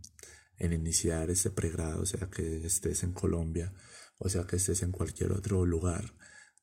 en 0.58 0.72
iniciar 0.72 1.30
este 1.30 1.50
pregrado, 1.50 2.06
sea 2.06 2.28
que 2.30 2.64
estés 2.66 3.02
en 3.02 3.12
Colombia, 3.12 3.72
o 4.18 4.28
sea 4.28 4.46
que 4.46 4.56
estés 4.56 4.82
en 4.82 4.92
cualquier 4.92 5.32
otro 5.32 5.66
lugar 5.66 6.14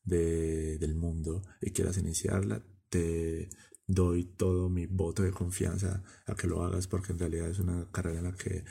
de, 0.02 0.78
del 0.78 0.94
mundo 0.94 1.42
y 1.60 1.70
quieras 1.70 1.98
iniciarla, 1.98 2.62
te, 2.88 3.48
doy 3.86 4.24
todo 4.24 4.68
mi 4.68 4.86
voto 4.86 5.22
de 5.22 5.30
confianza 5.30 6.02
a 6.26 6.34
que 6.34 6.46
lo 6.46 6.62
hagas 6.62 6.86
porque 6.86 7.12
en 7.12 7.18
realidad 7.18 7.48
es 7.48 7.58
una 7.58 7.90
carrera 7.90 8.18
en 8.18 8.24
la 8.24 8.32
que 8.32 8.64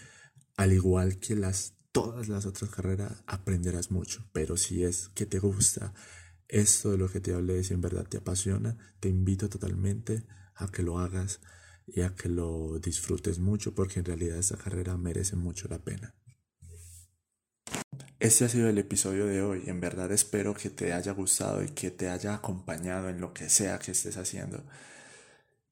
al 0.58 0.74
igual 0.74 1.20
que 1.20 1.36
las 1.36 1.76
todas 1.92 2.28
las 2.28 2.46
otras 2.46 2.72
carreras 2.72 3.24
aprenderás 3.28 3.92
mucho, 3.92 4.28
pero 4.34 4.58
si 4.58 4.84
es 4.84 5.10
que 5.10 5.28
te 5.28 5.38
gusta 5.38 5.94
esto 6.48 6.92
de 6.92 6.98
lo 6.98 7.10
que 7.10 7.20
te 7.20 7.34
hablé, 7.34 7.64
si 7.64 7.74
en 7.74 7.82
verdad 7.82 8.08
te 8.08 8.18
apasiona, 8.18 8.78
te 9.00 9.10
invito 9.10 9.48
totalmente 9.48 10.26
a 10.56 10.70
que 10.70 10.82
lo 10.82 10.98
hagas 10.98 11.40
y 11.88 12.02
a 12.02 12.16
que 12.16 12.30
lo 12.30 12.80
disfrutes 12.80 13.40
mucho 13.40 13.74
porque 13.74 14.00
en 14.00 14.06
realidad 14.06 14.38
esta 14.38 14.58
carrera 14.58 14.98
merece 14.98 15.36
mucho 15.36 15.68
la 15.68 15.80
pena. 15.80 16.16
Este 18.20 18.46
ha 18.46 18.50
sido 18.50 18.70
el 18.70 18.78
episodio 18.78 19.26
de 19.26 19.42
hoy. 19.42 19.64
En 19.68 19.82
verdad 19.82 20.12
espero 20.12 20.54
que 20.54 20.70
te 20.70 20.94
haya 20.94 21.12
gustado 21.12 21.62
y 21.62 21.70
que 21.70 21.92
te 21.92 22.10
haya 22.10 22.36
acompañado 22.36 23.10
en 23.10 23.20
lo 23.20 23.34
que 23.34 23.50
sea 23.50 23.80
que 23.80 23.92
estés 23.92 24.16
haciendo. 24.16 24.64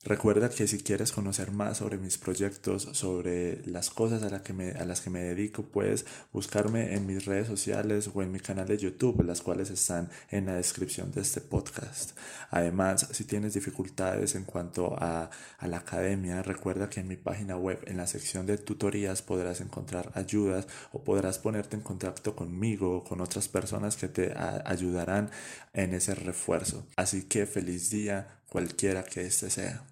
Recuerda 0.04 0.50
que 0.50 0.68
si 0.68 0.80
quieres 0.80 1.12
conocer 1.12 1.52
más 1.52 1.78
sobre 1.78 2.00
mis 2.00 2.18
proyectos, 2.18 2.90
sobre 2.94 3.64
las 3.68 3.92
cosas 3.92 4.24
a, 4.24 4.42
que 4.42 4.52
me, 4.52 4.72
a, 4.72 4.84
las 4.84 5.00
que 5.00 5.12
me 5.12 5.20
dedico, 5.22 5.62
puedes 5.62 6.08
buscarme 6.34 6.96
en 6.96 7.06
mis 7.06 7.26
redes 7.26 7.46
sociales 7.46 8.10
o 8.12 8.24
en 8.24 8.32
mi 8.32 8.40
canal 8.40 8.68
de 8.68 8.80
YouTube, 8.80 9.22
las 9.24 9.42
cuales 9.42 9.70
están 9.70 10.10
en 10.32 10.48
la 10.48 10.56
descripción 10.56 11.12
de 11.12 11.22
este 11.22 11.40
podcast. 11.40 12.18
Además, 12.50 13.10
si 13.12 13.26
tienes 13.26 13.54
dificultades 13.54 14.34
en 14.34 14.44
cuanto 14.44 14.96
a, 14.98 15.30
a 15.60 15.68
la 15.68 15.78
academia, 15.78 16.42
recuerda 16.42 16.90
que 16.90 17.02
en 17.02 17.08
mi 17.08 17.16
página 17.16 17.56
web, 17.56 17.80
en 17.86 17.98
la 17.98 18.08
sección 18.08 18.48
de 18.48 18.58
tutorías, 18.58 19.22
podrás 19.22 19.62
encontrar 19.62 20.12
ayudas 20.16 20.66
o 20.94 21.04
podrás 21.04 21.38
ponerte 21.38 21.76
en 21.76 21.84
contacto 21.84 22.36
conmigo 22.36 22.98
o 22.98 23.04
con 23.04 23.22
otras 23.22 23.48
personas 23.48 23.98
que 23.98 24.08
te 24.08 24.34
ayudarán 24.66 25.30
en 25.74 25.94
ese 25.94 26.16
refuerzo. 26.16 26.88
Así 26.96 27.26
que 27.26 27.46
feliz 27.46 27.92
día, 27.92 28.40
cualquiera 28.50 29.04
que 29.04 29.22
este 29.22 29.52
sea. 29.52 29.91